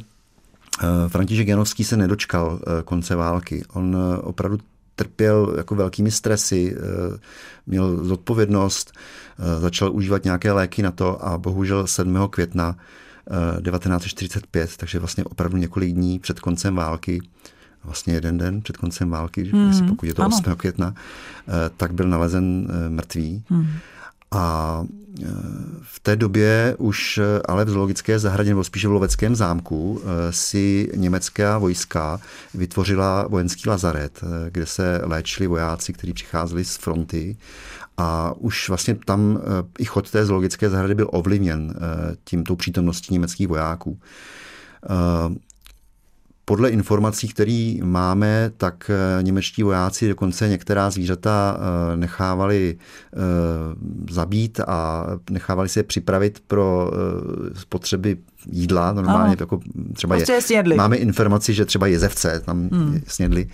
František 1.07 1.47
Janovský 1.47 1.83
se 1.83 1.97
nedočkal 1.97 2.59
konce 2.85 3.15
války. 3.15 3.63
On 3.73 3.97
opravdu 4.21 4.57
trpěl 4.95 5.53
jako 5.57 5.75
velkými 5.75 6.11
stresy, 6.11 6.75
měl 7.67 8.03
zodpovědnost, 8.05 8.91
začal 9.59 9.91
užívat 9.91 10.23
nějaké 10.23 10.51
léky 10.51 10.81
na 10.81 10.91
to 10.91 11.25
a 11.25 11.37
bohužel 11.37 11.87
7. 11.87 12.27
května 12.29 12.75
1945, 13.29 14.77
takže 14.77 14.99
vlastně 14.99 15.23
opravdu 15.23 15.57
několik 15.57 15.93
dní 15.93 16.19
před 16.19 16.39
koncem 16.39 16.75
války, 16.75 17.21
vlastně 17.83 18.13
jeden 18.13 18.37
den 18.37 18.61
před 18.61 18.77
koncem 18.77 19.09
války, 19.09 19.43
hmm, 19.43 19.87
pokud 19.87 20.05
je 20.05 20.13
to 20.13 20.23
ano. 20.23 20.37
8. 20.37 20.55
května, 20.55 20.95
tak 21.77 21.93
byl 21.93 22.07
nalezen 22.07 22.67
mrtvý. 22.89 23.43
Hmm. 23.49 23.67
A 24.31 24.83
v 25.81 25.99
té 25.99 26.15
době 26.15 26.75
už 26.77 27.19
ale 27.45 27.65
v 27.65 27.69
zoologické 27.69 28.19
zahradě, 28.19 28.49
nebo 28.49 28.63
spíše 28.63 28.87
v 28.87 28.91
loveckém 28.91 29.35
zámku, 29.35 30.01
si 30.29 30.91
německá 30.95 31.57
vojska 31.57 32.19
vytvořila 32.53 33.27
vojenský 33.27 33.69
lazaret, 33.69 34.21
kde 34.49 34.65
se 34.65 35.01
léčili 35.03 35.47
vojáci, 35.47 35.93
kteří 35.93 36.13
přicházeli 36.13 36.65
z 36.65 36.75
fronty. 36.77 37.37
A 37.97 38.33
už 38.37 38.69
vlastně 38.69 38.95
tam 39.05 39.39
i 39.79 39.85
chod 39.85 40.11
té 40.11 40.25
zoologické 40.25 40.69
zahrady 40.69 40.95
byl 40.95 41.09
ovlivněn 41.11 41.75
tím 42.23 42.43
tou 42.43 42.55
přítomností 42.55 43.13
německých 43.13 43.47
vojáků. 43.47 43.99
Podle 46.45 46.69
informací, 46.69 47.27
které 47.27 47.75
máme, 47.83 48.51
tak 48.57 48.89
eh, 48.89 49.23
němečtí 49.23 49.63
vojáci 49.63 50.09
dokonce 50.09 50.49
některá 50.49 50.89
zvířata 50.89 51.57
eh, 51.93 51.97
nechávali 51.97 52.77
eh, 52.77 53.17
zabít 54.13 54.59
a 54.59 55.05
nechávali 55.29 55.69
si 55.69 55.79
je 55.79 55.83
připravit 55.83 56.43
pro 56.47 56.91
spotřeby 57.53 58.17
jídla, 58.51 58.93
normálně 58.93 59.33
ano. 59.33 59.35
jako 59.39 59.59
třeba 59.93 60.15
prostě 60.15 60.33
je, 60.33 60.41
snědli. 60.41 60.75
máme 60.75 60.95
informaci, 60.95 61.53
že 61.53 61.65
třeba 61.65 61.87
jezevce 61.87 62.41
tam 62.45 62.69
hmm. 62.71 63.01
snědli, 63.07 63.47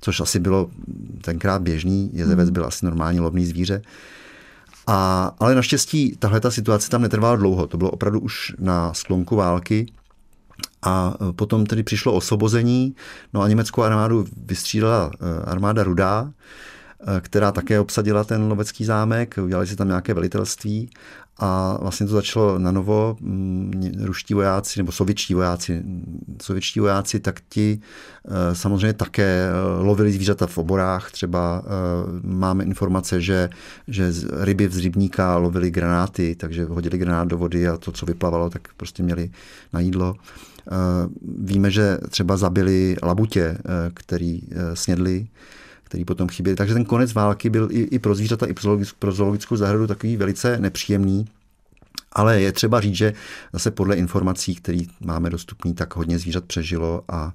což 0.00 0.20
asi 0.20 0.40
bylo 0.40 0.70
tenkrát 1.20 1.62
běžný, 1.62 2.10
jezevec 2.12 2.46
hmm. 2.46 2.54
byl 2.54 2.64
asi 2.64 2.84
normální 2.84 3.20
lovný 3.20 3.46
zvíře. 3.46 3.82
A, 4.86 5.30
ale 5.38 5.54
naštěstí 5.54 6.16
tahle 6.18 6.40
ta 6.40 6.50
situace 6.50 6.90
tam 6.90 7.02
netrvala 7.02 7.36
dlouho, 7.36 7.66
to 7.66 7.76
bylo 7.76 7.90
opravdu 7.90 8.20
už 8.20 8.52
na 8.58 8.94
sklonku 8.94 9.36
války, 9.36 9.86
a 10.84 11.14
e, 11.28 11.32
potom 11.32 11.66
tedy 11.66 11.82
přišlo 11.82 12.12
osvobození, 12.12 12.94
no 13.32 13.42
a 13.42 13.48
německou 13.48 13.82
armádu 13.82 14.24
vystřídala 14.46 15.10
e, 15.20 15.44
armáda 15.44 15.84
Rudá, 15.84 16.32
e, 17.16 17.20
která 17.20 17.52
také 17.52 17.80
obsadila 17.80 18.24
ten 18.24 18.42
lovecký 18.42 18.84
zámek, 18.84 19.34
udělali 19.42 19.66
si 19.66 19.76
tam 19.76 19.88
nějaké 19.88 20.14
velitelství 20.14 20.90
a 21.38 21.78
vlastně 21.80 22.06
to 22.06 22.12
začalo 22.12 22.58
na 22.58 22.72
novo. 22.72 23.16
Mm, 23.20 23.92
ruští 24.04 24.34
vojáci 24.34 24.80
nebo 24.80 24.92
sovětští 24.92 25.34
vojáci, 25.34 25.82
sovětští 26.42 26.80
vojáci, 26.80 27.20
tak 27.20 27.40
ti 27.48 27.80
samozřejmě 28.52 28.92
také 28.92 29.48
lovili 29.80 30.12
zvířata 30.12 30.46
v 30.46 30.58
oborách. 30.58 31.10
Třeba 31.10 31.62
máme 32.22 32.64
informace, 32.64 33.20
že, 33.20 33.50
že 33.88 34.12
ryby 34.40 34.68
z 34.68 34.78
rybníka 34.78 35.36
lovili 35.36 35.70
granáty, 35.70 36.34
takže 36.34 36.64
hodili 36.64 36.98
granát 36.98 37.28
do 37.28 37.38
vody 37.38 37.68
a 37.68 37.76
to, 37.76 37.92
co 37.92 38.06
vyplavalo, 38.06 38.50
tak 38.50 38.68
prostě 38.76 39.02
měli 39.02 39.30
na 39.72 39.80
jídlo. 39.80 40.14
Eh, 40.66 41.08
víme, 41.38 41.70
že 41.70 41.98
třeba 42.10 42.36
zabili 42.36 42.96
labutě, 43.02 43.40
eh, 43.40 43.60
který 43.94 44.40
eh, 44.50 44.76
snědli, 44.76 45.26
který 45.84 46.04
potom 46.04 46.28
chyběli. 46.28 46.56
Takže 46.56 46.74
ten 46.74 46.84
konec 46.84 47.12
války 47.12 47.50
byl 47.50 47.68
i, 47.70 47.80
i 47.80 47.98
pro 47.98 48.14
zvířata, 48.14 48.46
i 48.46 48.54
pro 48.98 49.12
zoologickou 49.12 49.56
zahradu 49.56 49.86
takový 49.86 50.16
velice 50.16 50.58
nepříjemný. 50.58 51.26
Ale 52.14 52.40
je 52.40 52.52
třeba 52.52 52.80
říct, 52.80 52.94
že 52.94 53.12
zase 53.52 53.70
podle 53.70 53.96
informací, 53.96 54.54
které 54.54 54.78
máme 55.00 55.30
dostupný, 55.30 55.74
tak 55.74 55.96
hodně 55.96 56.18
zvířat 56.18 56.44
přežilo 56.44 57.02
a 57.08 57.34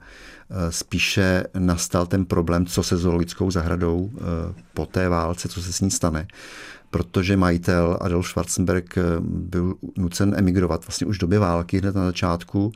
spíše 0.69 1.43
nastal 1.57 2.05
ten 2.05 2.25
problém, 2.25 2.65
co 2.65 2.83
se 2.83 2.97
zoologickou 2.97 3.51
zahradou 3.51 4.11
po 4.73 4.85
té 4.85 5.09
válce, 5.09 5.49
co 5.49 5.61
se 5.61 5.73
s 5.73 5.81
ní 5.81 5.91
stane 5.91 6.27
protože 6.91 7.37
majitel 7.37 7.97
Adolf 8.01 8.27
Schwarzenberg 8.27 8.97
byl 9.19 9.73
nucen 9.97 10.33
emigrovat 10.37 10.85
vlastně 10.87 11.07
už 11.07 11.17
v 11.17 11.21
době 11.21 11.39
války, 11.39 11.77
hned 11.77 11.95
na 11.95 12.05
začátku. 12.05 12.71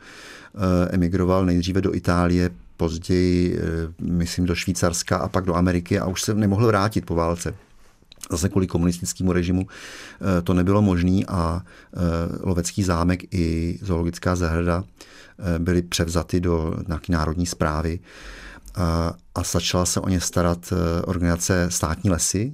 Emigroval 0.90 1.46
nejdříve 1.46 1.82
do 1.82 1.96
Itálie, 1.96 2.50
později, 2.78 3.60
myslím, 4.02 4.46
do 4.46 4.56
Švýcarska 4.56 5.18
a 5.18 5.28
pak 5.28 5.46
do 5.46 5.56
Ameriky 5.56 6.00
a 6.00 6.08
už 6.08 6.22
se 6.22 6.34
nemohl 6.34 6.68
vrátit 6.68 7.06
po 7.06 7.16
válce. 7.16 7.56
Zase 8.32 8.50
kvůli 8.50 8.68
komunistickému 8.68 9.34
režimu 9.34 9.68
eh, 9.68 10.42
to 10.42 10.54
nebylo 10.54 10.82
možné 10.82 11.22
a 11.28 11.62
lovecký 12.42 12.84
zámek 12.84 13.34
i 13.34 13.80
zoologická 13.82 14.36
zahrada 14.36 14.84
byly 15.58 15.82
převzaty 15.82 16.40
do 16.40 16.74
nějaké 16.88 17.14
národní 17.14 17.46
zprávy 17.46 18.00
a 19.36 19.44
začala 19.44 19.86
se 19.86 20.00
o 20.00 20.10
ně 20.10 20.22
starat 20.22 20.74
organizace 21.06 21.68
Státní 21.70 22.10
lesy. 22.10 22.54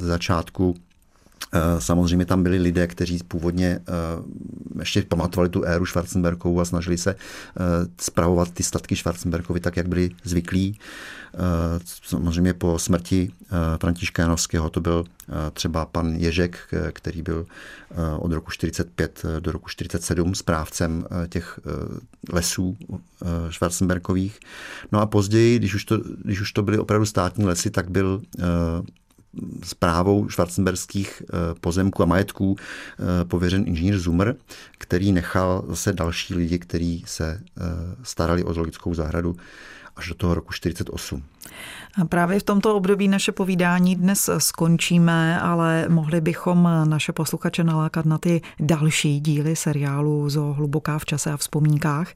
Z 0.00 0.04
začátku 0.04 0.74
Eh, 1.54 1.80
samozřejmě 1.80 2.24
tam 2.24 2.42
byli 2.42 2.58
lidé, 2.58 2.86
kteří 2.86 3.18
původně 3.28 3.66
eh, 3.66 3.92
ještě 4.78 5.02
pamatovali 5.02 5.48
tu 5.48 5.64
éru 5.64 5.86
Schwarzenbergovou 5.86 6.60
a 6.60 6.64
snažili 6.64 6.98
se 6.98 7.16
spravovat 8.00 8.48
eh, 8.48 8.52
ty 8.54 8.62
statky 8.62 8.96
Schwarzenbergovi 8.96 9.60
tak, 9.60 9.76
jak 9.76 9.88
byli 9.88 10.10
zvyklí. 10.24 10.78
Samozřejmě 12.02 12.54
po 12.54 12.78
smrti 12.78 13.30
Františka 13.80 14.22
Janovského 14.22 14.70
to 14.70 14.80
byl 14.80 15.04
třeba 15.52 15.86
pan 15.86 16.14
Ježek, 16.14 16.58
který 16.92 17.22
byl 17.22 17.46
od 18.18 18.32
roku 18.32 18.50
45 18.50 19.22
do 19.40 19.52
roku 19.52 19.68
47 19.68 20.34
správcem 20.34 21.06
těch 21.28 21.60
lesů 22.32 22.76
Schwarzenbergových. 23.50 24.40
No 24.92 25.00
a 25.00 25.06
později, 25.06 25.58
když 25.58 25.74
už 25.74 25.84
to, 25.84 25.98
když 26.24 26.40
už 26.40 26.52
to 26.52 26.62
byly 26.62 26.78
opravdu 26.78 27.06
státní 27.06 27.44
lesy, 27.44 27.70
tak 27.70 27.90
byl 27.90 28.22
zprávou 29.64 30.28
švarcenberských 30.28 31.22
eh, 31.22 31.54
pozemků 31.60 32.02
a 32.02 32.06
majetků 32.06 32.56
eh, 32.58 33.24
pověřen 33.24 33.64
inženýr 33.66 33.98
Zumr, 33.98 34.34
který 34.78 35.12
nechal 35.12 35.64
zase 35.68 35.92
další 35.92 36.34
lidi, 36.34 36.58
kteří 36.58 37.04
se 37.06 37.40
eh, 37.40 37.62
starali 38.02 38.44
o 38.44 38.54
zoologickou 38.54 38.94
zahradu 38.94 39.36
až 39.96 40.08
do 40.08 40.14
toho 40.14 40.34
roku 40.34 40.52
48. 40.52 41.22
A 42.00 42.04
právě 42.04 42.40
v 42.40 42.42
tomto 42.42 42.76
období 42.76 43.08
naše 43.08 43.32
povídání 43.32 43.96
dnes 43.96 44.30
skončíme, 44.38 45.40
ale 45.40 45.86
mohli 45.88 46.20
bychom 46.20 46.68
naše 46.84 47.12
posluchače 47.12 47.64
nalákat 47.64 48.06
na 48.06 48.18
ty 48.18 48.40
další 48.60 49.20
díly 49.20 49.56
seriálu 49.56 50.30
Zo 50.30 50.52
hluboká 50.52 50.98
v 50.98 51.04
čase 51.04 51.32
a 51.32 51.36
vzpomínkách. 51.36 52.14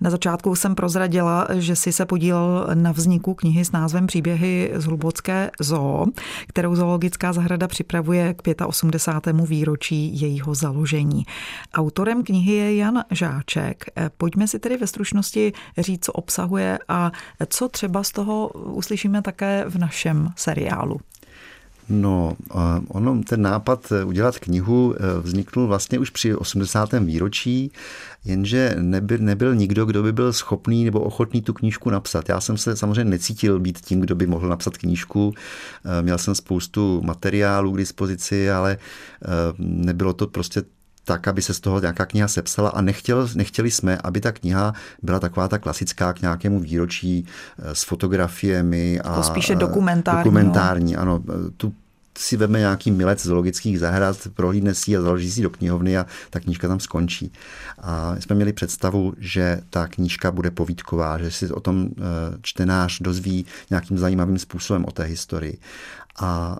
Na 0.00 0.10
začátku 0.10 0.56
jsem 0.56 0.74
prozradila, 0.74 1.48
že 1.54 1.76
si 1.76 1.92
se 1.92 2.06
podílel 2.06 2.66
na 2.74 2.92
vzniku 2.92 3.34
knihy 3.34 3.64
s 3.64 3.72
názvem 3.72 4.06
Příběhy 4.06 4.72
z 4.74 4.84
Hlubocké 4.84 5.50
zoo, 5.60 6.06
kterou 6.46 6.74
zoologická 6.74 7.32
zahrada 7.32 7.68
připravuje 7.68 8.34
k 8.34 8.66
85. 8.66 9.36
výročí 9.40 10.20
jejího 10.20 10.54
založení. 10.54 11.26
Autorem 11.74 12.24
knihy 12.24 12.52
je 12.52 12.76
Jan 12.76 13.04
Žáček. 13.10 13.84
Pojďme 14.16 14.48
si 14.48 14.58
tedy 14.58 14.76
ve 14.76 14.86
stručnosti 14.86 15.52
říct, 15.78 16.04
co 16.04 16.12
obsahuje 16.12 16.78
a 16.88 17.12
co 17.46 17.68
třeba 17.68 18.02
z 18.02 18.10
toho 18.10 18.48
uslyšíme 18.48 19.22
také 19.22 19.64
v 19.68 19.78
našem 19.78 20.28
seriálu. 20.36 21.00
No, 21.90 22.36
ono, 22.88 23.22
ten 23.28 23.42
nápad 23.42 23.92
udělat 24.04 24.38
knihu 24.38 24.94
e, 24.94 25.20
vzniknul 25.20 25.66
vlastně 25.66 25.98
už 25.98 26.10
při 26.10 26.34
80. 26.34 26.92
výročí, 26.92 27.72
jenže 28.24 28.76
nebyl, 28.78 29.18
nebyl 29.20 29.54
nikdo, 29.54 29.86
kdo 29.86 30.02
by 30.02 30.12
byl 30.12 30.32
schopný 30.32 30.84
nebo 30.84 31.00
ochotný 31.00 31.42
tu 31.42 31.52
knížku 31.52 31.90
napsat. 31.90 32.28
Já 32.28 32.40
jsem 32.40 32.56
se 32.56 32.76
samozřejmě 32.76 33.10
necítil 33.10 33.60
být 33.60 33.78
tím, 33.78 34.00
kdo 34.00 34.14
by 34.14 34.26
mohl 34.26 34.48
napsat 34.48 34.78
knížku. 34.78 35.34
E, 35.98 36.02
měl 36.02 36.18
jsem 36.18 36.34
spoustu 36.34 37.02
materiálů 37.04 37.72
k 37.72 37.78
dispozici, 37.78 38.50
ale 38.50 38.78
nebylo 39.58 40.12
to 40.12 40.26
prostě 40.26 40.62
tak, 41.08 41.28
aby 41.28 41.42
se 41.42 41.54
z 41.54 41.60
toho 41.60 41.80
nějaká 41.80 42.06
kniha 42.06 42.28
sepsala 42.28 42.70
a 42.70 42.80
nechtěl, 42.80 43.28
nechtěli 43.34 43.70
jsme, 43.70 43.98
aby 44.04 44.20
ta 44.20 44.32
kniha 44.32 44.72
byla 45.02 45.20
taková 45.20 45.48
ta 45.48 45.58
klasická 45.58 46.12
k 46.12 46.22
nějakému 46.22 46.60
výročí 46.60 47.24
eh, 47.58 47.74
s 47.74 47.82
fotografiemi. 47.82 49.00
A, 49.00 49.14
to 49.14 49.22
spíše 49.22 49.54
dokumentární. 49.54 50.24
Dokumentární, 50.24 50.92
no. 50.92 51.00
ano. 51.00 51.22
Tu 51.56 51.72
si 52.18 52.36
veme 52.36 52.58
nějaký 52.58 52.90
milec 52.90 53.24
zoologických 53.24 53.80
zahrad, 53.80 54.16
prohlídne 54.34 54.74
si 54.74 54.96
a 54.96 55.00
založí 55.00 55.30
si 55.30 55.42
do 55.42 55.50
knihovny 55.50 55.98
a 55.98 56.06
ta 56.30 56.40
knížka 56.40 56.68
tam 56.68 56.80
skončí. 56.80 57.32
A 57.78 58.16
jsme 58.18 58.36
měli 58.36 58.52
představu, 58.52 59.14
že 59.18 59.60
ta 59.70 59.86
knížka 59.86 60.30
bude 60.30 60.50
povídková, 60.50 61.18
že 61.18 61.30
si 61.30 61.50
o 61.50 61.60
tom 61.60 61.88
eh, 61.88 62.02
čtenář 62.42 63.00
dozví 63.00 63.46
nějakým 63.70 63.98
zajímavým 63.98 64.38
způsobem 64.38 64.84
o 64.84 64.90
té 64.90 65.04
historii. 65.04 65.58
A 66.20 66.58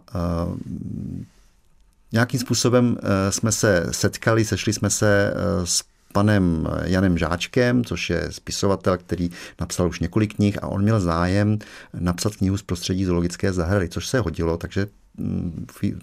Nějakým 2.12 2.40
způsobem 2.40 2.96
eh, 2.98 3.32
jsme 3.32 3.52
se 3.52 3.86
setkali, 3.90 4.44
sešli 4.44 4.72
jsme 4.72 4.90
se 4.90 5.32
eh, 5.32 5.66
s 5.66 5.84
panem 6.12 6.68
Janem 6.84 7.18
Žáčkem, 7.18 7.84
což 7.84 8.10
je 8.10 8.28
spisovatel, 8.30 8.98
který 8.98 9.30
napsal 9.60 9.88
už 9.88 10.00
několik 10.00 10.34
knih 10.34 10.62
a 10.62 10.66
on 10.66 10.82
měl 10.82 11.00
zájem 11.00 11.58
napsat 12.00 12.36
knihu 12.36 12.56
z 12.56 12.62
prostředí 12.62 13.04
zoologické 13.04 13.52
zahrady, 13.52 13.88
což 13.88 14.06
se 14.06 14.20
hodilo, 14.20 14.56
takže 14.56 14.86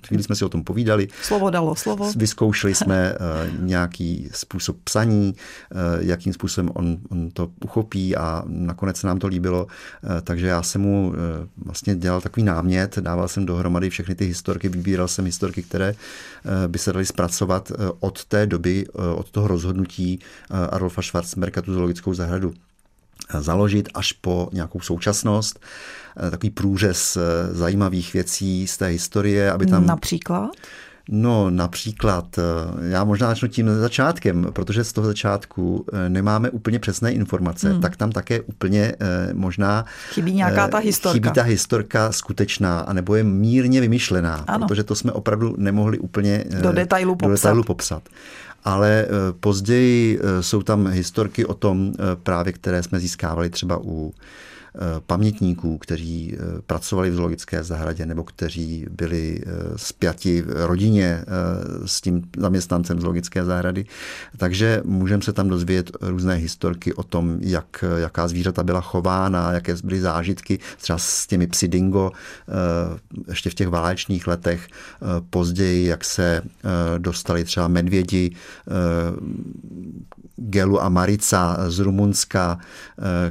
chvíli 0.07 0.23
jsme 0.23 0.35
si 0.35 0.45
o 0.45 0.49
tom 0.49 0.63
povídali. 0.63 1.07
Slovo 1.21 1.49
dalo 1.49 1.75
slovo. 1.75 2.11
Vyzkoušeli 2.15 2.75
jsme 2.75 3.15
nějaký 3.59 4.29
způsob 4.31 4.77
psaní, 4.83 5.35
jakým 5.99 6.33
způsobem 6.33 6.71
on, 6.73 6.97
on 7.09 7.31
to 7.31 7.51
uchopí 7.63 8.15
a 8.15 8.43
nakonec 8.47 8.97
se 8.97 9.07
nám 9.07 9.19
to 9.19 9.27
líbilo, 9.27 9.67
takže 10.23 10.47
já 10.47 10.63
jsem 10.63 10.81
mu 10.81 11.13
vlastně 11.65 11.95
dělal 11.95 12.21
takový 12.21 12.43
námět, 12.43 12.99
dával 12.99 13.27
jsem 13.27 13.45
dohromady 13.45 13.89
všechny 13.89 14.15
ty 14.15 14.25
historky, 14.25 14.69
vybíral 14.69 15.07
jsem 15.07 15.25
historky, 15.25 15.63
které 15.63 15.95
by 16.67 16.79
se 16.79 16.93
daly 16.93 17.05
zpracovat 17.05 17.71
od 17.99 18.25
té 18.25 18.47
doby, 18.47 18.85
od 19.15 19.31
toho 19.31 19.47
rozhodnutí 19.47 20.19
Adolfa 20.69 21.01
Schwarzenberga 21.01 21.61
tu 21.61 21.73
zoologickou 21.73 22.13
zahradu 22.13 22.53
založit 23.39 23.89
až 23.93 24.11
po 24.11 24.49
nějakou 24.53 24.79
současnost, 24.79 25.59
eh, 26.27 26.31
takový 26.31 26.49
průřez 26.49 27.17
eh, 27.17 27.21
zajímavých 27.53 28.13
věcí 28.13 28.67
z 28.67 28.77
té 28.77 28.87
historie, 28.87 29.51
aby 29.51 29.65
tam... 29.65 29.85
Například? 29.85 30.49
No 31.09 31.49
například, 31.49 32.37
eh, 32.37 32.41
já 32.89 33.03
možná 33.03 33.27
začnu 33.27 33.47
tím 33.47 33.69
začátkem, 33.79 34.47
protože 34.53 34.83
z 34.83 34.93
toho 34.93 35.07
začátku 35.07 35.85
nemáme 36.07 36.49
úplně 36.49 36.79
přesné 36.79 37.11
informace, 37.11 37.71
hmm. 37.71 37.81
tak 37.81 37.97
tam 37.97 38.11
také 38.11 38.41
úplně 38.41 38.93
možná... 39.33 39.85
Chybí 40.13 40.33
nějaká 40.33 40.67
ta 40.67 40.77
historka. 40.77 41.13
Chybí 41.13 41.29
ta 41.29 41.41
historka 41.41 42.11
skutečná, 42.11 42.79
anebo 42.79 43.15
je 43.15 43.23
mírně 43.23 43.81
vymyšlená, 43.81 44.43
ano. 44.47 44.67
protože 44.67 44.83
to 44.83 44.95
jsme 44.95 45.11
opravdu 45.11 45.55
nemohli 45.57 45.99
úplně 45.99 46.45
do 46.61 46.71
detailu 46.71 47.15
popsat. 47.15 47.29
Do 47.29 47.35
detailu 47.35 47.63
popsat 47.63 48.03
ale 48.65 49.05
eh, 49.05 49.07
později 49.39 50.19
eh, 50.19 50.43
jsou 50.43 50.63
tam 50.63 50.87
historky 50.87 51.45
o 51.45 51.53
tom 51.53 51.93
eh, 51.93 52.15
právě, 52.23 52.53
které 52.53 52.83
jsme 52.83 52.99
získávali 52.99 53.49
třeba 53.49 53.79
u 53.83 54.13
pamětníků, 55.07 55.77
kteří 55.77 56.33
eh, 56.33 56.61
pracovali 56.61 57.09
v 57.09 57.15
zoologické 57.15 57.63
zahradě 57.63 58.05
nebo 58.05 58.23
kteří 58.23 58.85
byli 58.91 59.41
spjati 59.75 60.39
eh, 60.39 60.41
v 60.41 60.65
rodině 60.65 61.25
s 61.85 62.01
tím 62.01 62.21
zaměstnancem 62.37 62.99
zoologické 62.99 63.43
zahrady. 63.45 63.85
Takže 64.37 64.81
můžeme 64.85 65.23
se 65.23 65.33
tam 65.33 65.49
dozvědět 65.49 65.91
různé 66.01 66.35
historky 66.35 66.93
o 66.93 67.03
tom, 67.03 67.37
jak, 67.41 67.83
jaká 67.97 68.27
zvířata 68.27 68.63
byla 68.63 68.81
chována, 68.81 69.51
jaké 69.51 69.75
byly 69.83 70.01
zážitky 70.01 70.59
třeba 70.77 70.97
s 70.97 71.27
těmi 71.27 71.47
psy 71.47 71.67
dingo 71.67 72.11
ještě 73.27 73.49
v 73.49 73.53
těch 73.53 73.67
válečných 73.67 74.27
letech. 74.27 74.67
Později, 75.29 75.85
jak 75.85 76.03
se 76.03 76.41
dostali 76.97 77.43
třeba 77.43 77.67
medvědi 77.67 78.35
Gelu 80.37 80.83
a 80.83 80.89
Marica 80.89 81.57
z 81.67 81.79
Rumunska, 81.79 82.59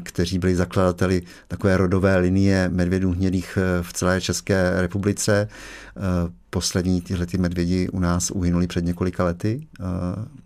kteří 0.02 0.38
byli 0.38 0.56
zakladateli 0.56 1.22
takové 1.48 1.76
rodové 1.76 2.16
linie 2.16 2.70
medvědů 2.72 3.12
hnědých 3.12 3.58
eh, 3.60 3.82
v 3.82 3.92
celé 3.92 4.20
České 4.20 4.72
republice. 4.76 5.48
Eh, 5.96 6.00
poslední 6.50 7.00
tyhle 7.00 7.26
ty 7.26 7.38
medvědi 7.38 7.88
u 7.88 7.98
nás 7.98 8.30
uhynuli 8.30 8.66
před 8.66 8.84
několika 8.84 9.24
lety. 9.24 9.66
Eh, 9.80 10.44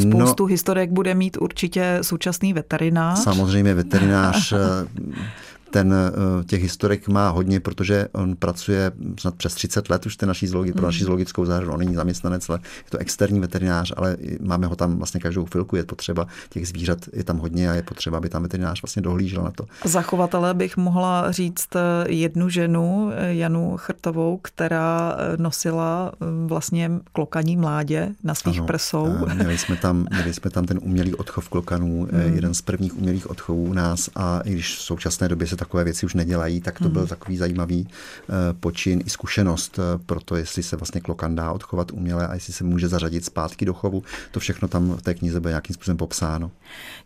Spoustu 0.00 0.42
no, 0.42 0.46
historiek 0.46 0.90
bude 0.90 1.14
mít 1.14 1.36
určitě 1.40 1.98
současný 2.02 2.52
veterinář. 2.52 3.18
Samozřejmě 3.22 3.74
veterinář 3.74 4.54
ten 5.70 5.94
eh, 5.94 6.44
těch 6.44 6.62
historik 6.62 7.08
má 7.08 7.28
hodně, 7.28 7.60
protože 7.60 8.08
on 8.12 8.36
pracuje 8.36 8.92
snad 9.20 9.34
přes 9.34 9.54
30 9.54 9.90
let 9.90 10.06
už 10.06 10.16
ten 10.16 10.28
naší 10.28 10.46
zoologi, 10.46 10.72
pro 10.72 10.86
naší 10.86 11.02
mm. 11.02 11.06
zoologickou 11.06 11.44
zahradu. 11.44 11.72
On 11.72 11.78
není 11.78 11.94
zaměstnanec, 11.94 12.48
ale 12.48 12.58
je 12.62 12.90
to 12.90 12.98
externí 12.98 13.40
veterinář, 13.40 13.92
ale 13.96 14.16
máme 14.40 14.66
ho 14.66 14.76
tam 14.76 14.98
vlastně 14.98 15.20
každou 15.20 15.46
chvilku. 15.46 15.76
Je 15.76 15.84
potřeba 15.84 16.26
těch 16.48 16.68
zvířat, 16.68 16.98
je 17.12 17.24
tam 17.24 17.38
hodně 17.38 17.70
a 17.70 17.74
je 17.74 17.82
potřeba, 17.82 18.18
aby 18.18 18.28
tam 18.28 18.42
veterinář 18.42 18.82
vlastně 18.82 19.02
dohlížel 19.02 19.42
na 19.42 19.50
to. 19.50 19.64
Zachovatele 19.84 20.54
bych 20.54 20.76
mohla 20.76 21.32
říct 21.32 21.76
eh, 21.76 22.10
jednu 22.12 22.48
ženu, 22.48 23.10
eh, 23.14 23.34
Janu 23.34 23.76
Chrtovou, 23.76 24.38
která 24.42 25.16
nosila 25.38 26.12
vlastně 26.46 26.90
klokaní 27.12 27.56
mládě 27.56 28.08
na 28.24 28.34
svých 28.34 28.58
ano, 28.58 28.66
prsou. 28.66 29.26
Měli 29.34 29.58
jsme, 29.58 29.76
tam, 29.76 30.06
měli 30.10 30.34
jsme 30.34 30.50
tam 30.50 30.66
ten 30.66 30.78
umělý 30.82 31.14
odchov 31.14 31.48
klokanů, 31.48 32.08
mm. 32.12 32.34
jeden 32.34 32.54
z 32.54 32.62
prvních 32.62 32.98
umělých 32.98 33.30
odchovů 33.30 33.64
u 33.64 33.72
nás 33.72 34.10
a 34.14 34.40
i 34.40 34.52
když 34.52 34.76
v 34.76 34.82
současné 34.82 35.28
době 35.28 35.46
se 35.46 35.56
takové 35.58 35.84
věci 35.84 36.06
už 36.06 36.14
nedělají, 36.14 36.60
tak 36.60 36.78
to 36.78 36.84
hmm. 36.84 36.92
byl 36.92 37.06
takový 37.06 37.36
zajímavý 37.36 37.88
eh, 37.88 38.32
počin 38.60 39.02
i 39.06 39.10
zkušenost 39.10 39.78
eh, 39.78 39.98
pro 40.06 40.20
to, 40.20 40.36
jestli 40.36 40.62
se 40.62 40.76
vlastně 40.76 41.00
klokan 41.00 41.34
dá 41.34 41.52
odchovat 41.52 41.92
uměle 41.92 42.28
a 42.28 42.34
jestli 42.34 42.52
se 42.52 42.64
může 42.64 42.88
zařadit 42.88 43.24
zpátky 43.24 43.64
do 43.64 43.74
chovu. 43.74 44.02
To 44.30 44.40
všechno 44.40 44.68
tam 44.68 44.96
v 44.96 45.02
té 45.02 45.14
knize 45.14 45.40
bude 45.40 45.50
nějakým 45.50 45.74
způsobem 45.74 45.96
popsáno. 45.96 46.50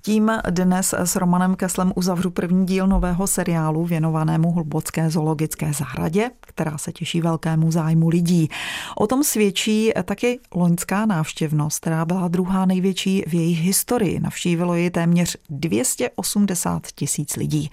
Tím 0.02 0.32
dnes 0.50 0.94
s 0.98 1.16
Romanem 1.16 1.56
Keslem 1.56 1.92
uzavřu 1.94 2.30
první 2.30 2.66
díl 2.66 2.86
nového 2.86 3.26
seriálu 3.26 3.84
věnovanému 3.84 4.52
Hlubotské 4.52 5.10
zoologické 5.10 5.72
zahradě, 5.72 6.30
která 6.40 6.78
se 6.78 6.92
těší 6.92 7.20
velkému 7.20 7.70
zájmu 7.70 8.08
lidí. 8.08 8.48
O 8.96 9.06
tom 9.06 9.24
svědčí 9.24 9.92
taky 10.04 10.40
loňská 10.54 11.06
návštěvnost, 11.06 11.80
která 11.80 12.04
byla 12.04 12.28
druhá 12.28 12.66
největší 12.66 13.22
v 13.26 13.34
jejich 13.34 13.60
historii. 13.60 14.20
Navštívilo 14.20 14.74
ji 14.74 14.90
téměř 14.90 15.36
280 15.50 16.86
tisíc 16.86 17.36
lidí. 17.36 17.70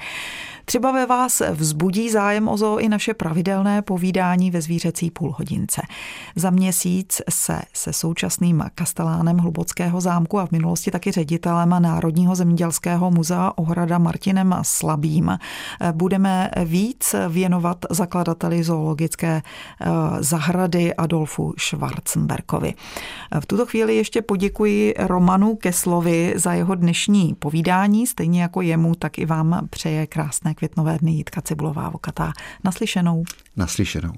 Třeba 0.69 0.91
ve 0.91 1.05
vás 1.05 1.41
vzbudí 1.51 2.09
zájem 2.09 2.47
o 2.47 2.57
zoo 2.57 2.77
i 2.77 2.89
naše 2.89 3.13
pravidelné 3.13 3.81
povídání 3.81 4.51
ve 4.51 4.61
zvířecí 4.61 5.11
půlhodince. 5.11 5.81
Za 6.35 6.49
měsíc 6.49 7.21
se 7.29 7.59
se 7.73 7.93
současným 7.93 8.63
kastelánem 8.75 9.37
Hlubockého 9.37 10.01
zámku 10.01 10.39
a 10.39 10.45
v 10.45 10.51
minulosti 10.51 10.91
taky 10.91 11.11
ředitelem 11.11 11.75
Národního 11.79 12.35
zemědělského 12.35 13.11
muzea 13.11 13.51
Ohrada 13.55 13.97
Martinem 13.97 14.55
Slabým 14.61 15.37
budeme 15.91 16.51
víc 16.65 17.15
věnovat 17.29 17.77
zakladateli 17.89 18.63
zoologické 18.63 19.41
eh, 19.41 19.87
zahrady 20.19 20.93
Adolfu 20.93 21.53
Schwarzenberkovi. 21.57 22.73
V 23.39 23.45
tuto 23.45 23.65
chvíli 23.65 23.95
ještě 23.95 24.21
poděkuji 24.21 24.93
Romanu 24.99 25.55
Keslovi 25.55 26.33
za 26.35 26.53
jeho 26.53 26.75
dnešní 26.75 27.35
povídání, 27.39 28.07
stejně 28.07 28.41
jako 28.41 28.61
jemu, 28.61 28.95
tak 28.95 29.19
i 29.19 29.25
vám 29.25 29.67
přeje 29.69 30.07
krásné 30.07 30.53
květnové 30.59 30.97
dny 30.97 31.11
Jitka 31.11 31.41
Cibulová 31.41 31.89
Vokatá. 31.89 32.33
Naslyšenou. 32.63 33.23
Naslyšenou. 33.55 34.13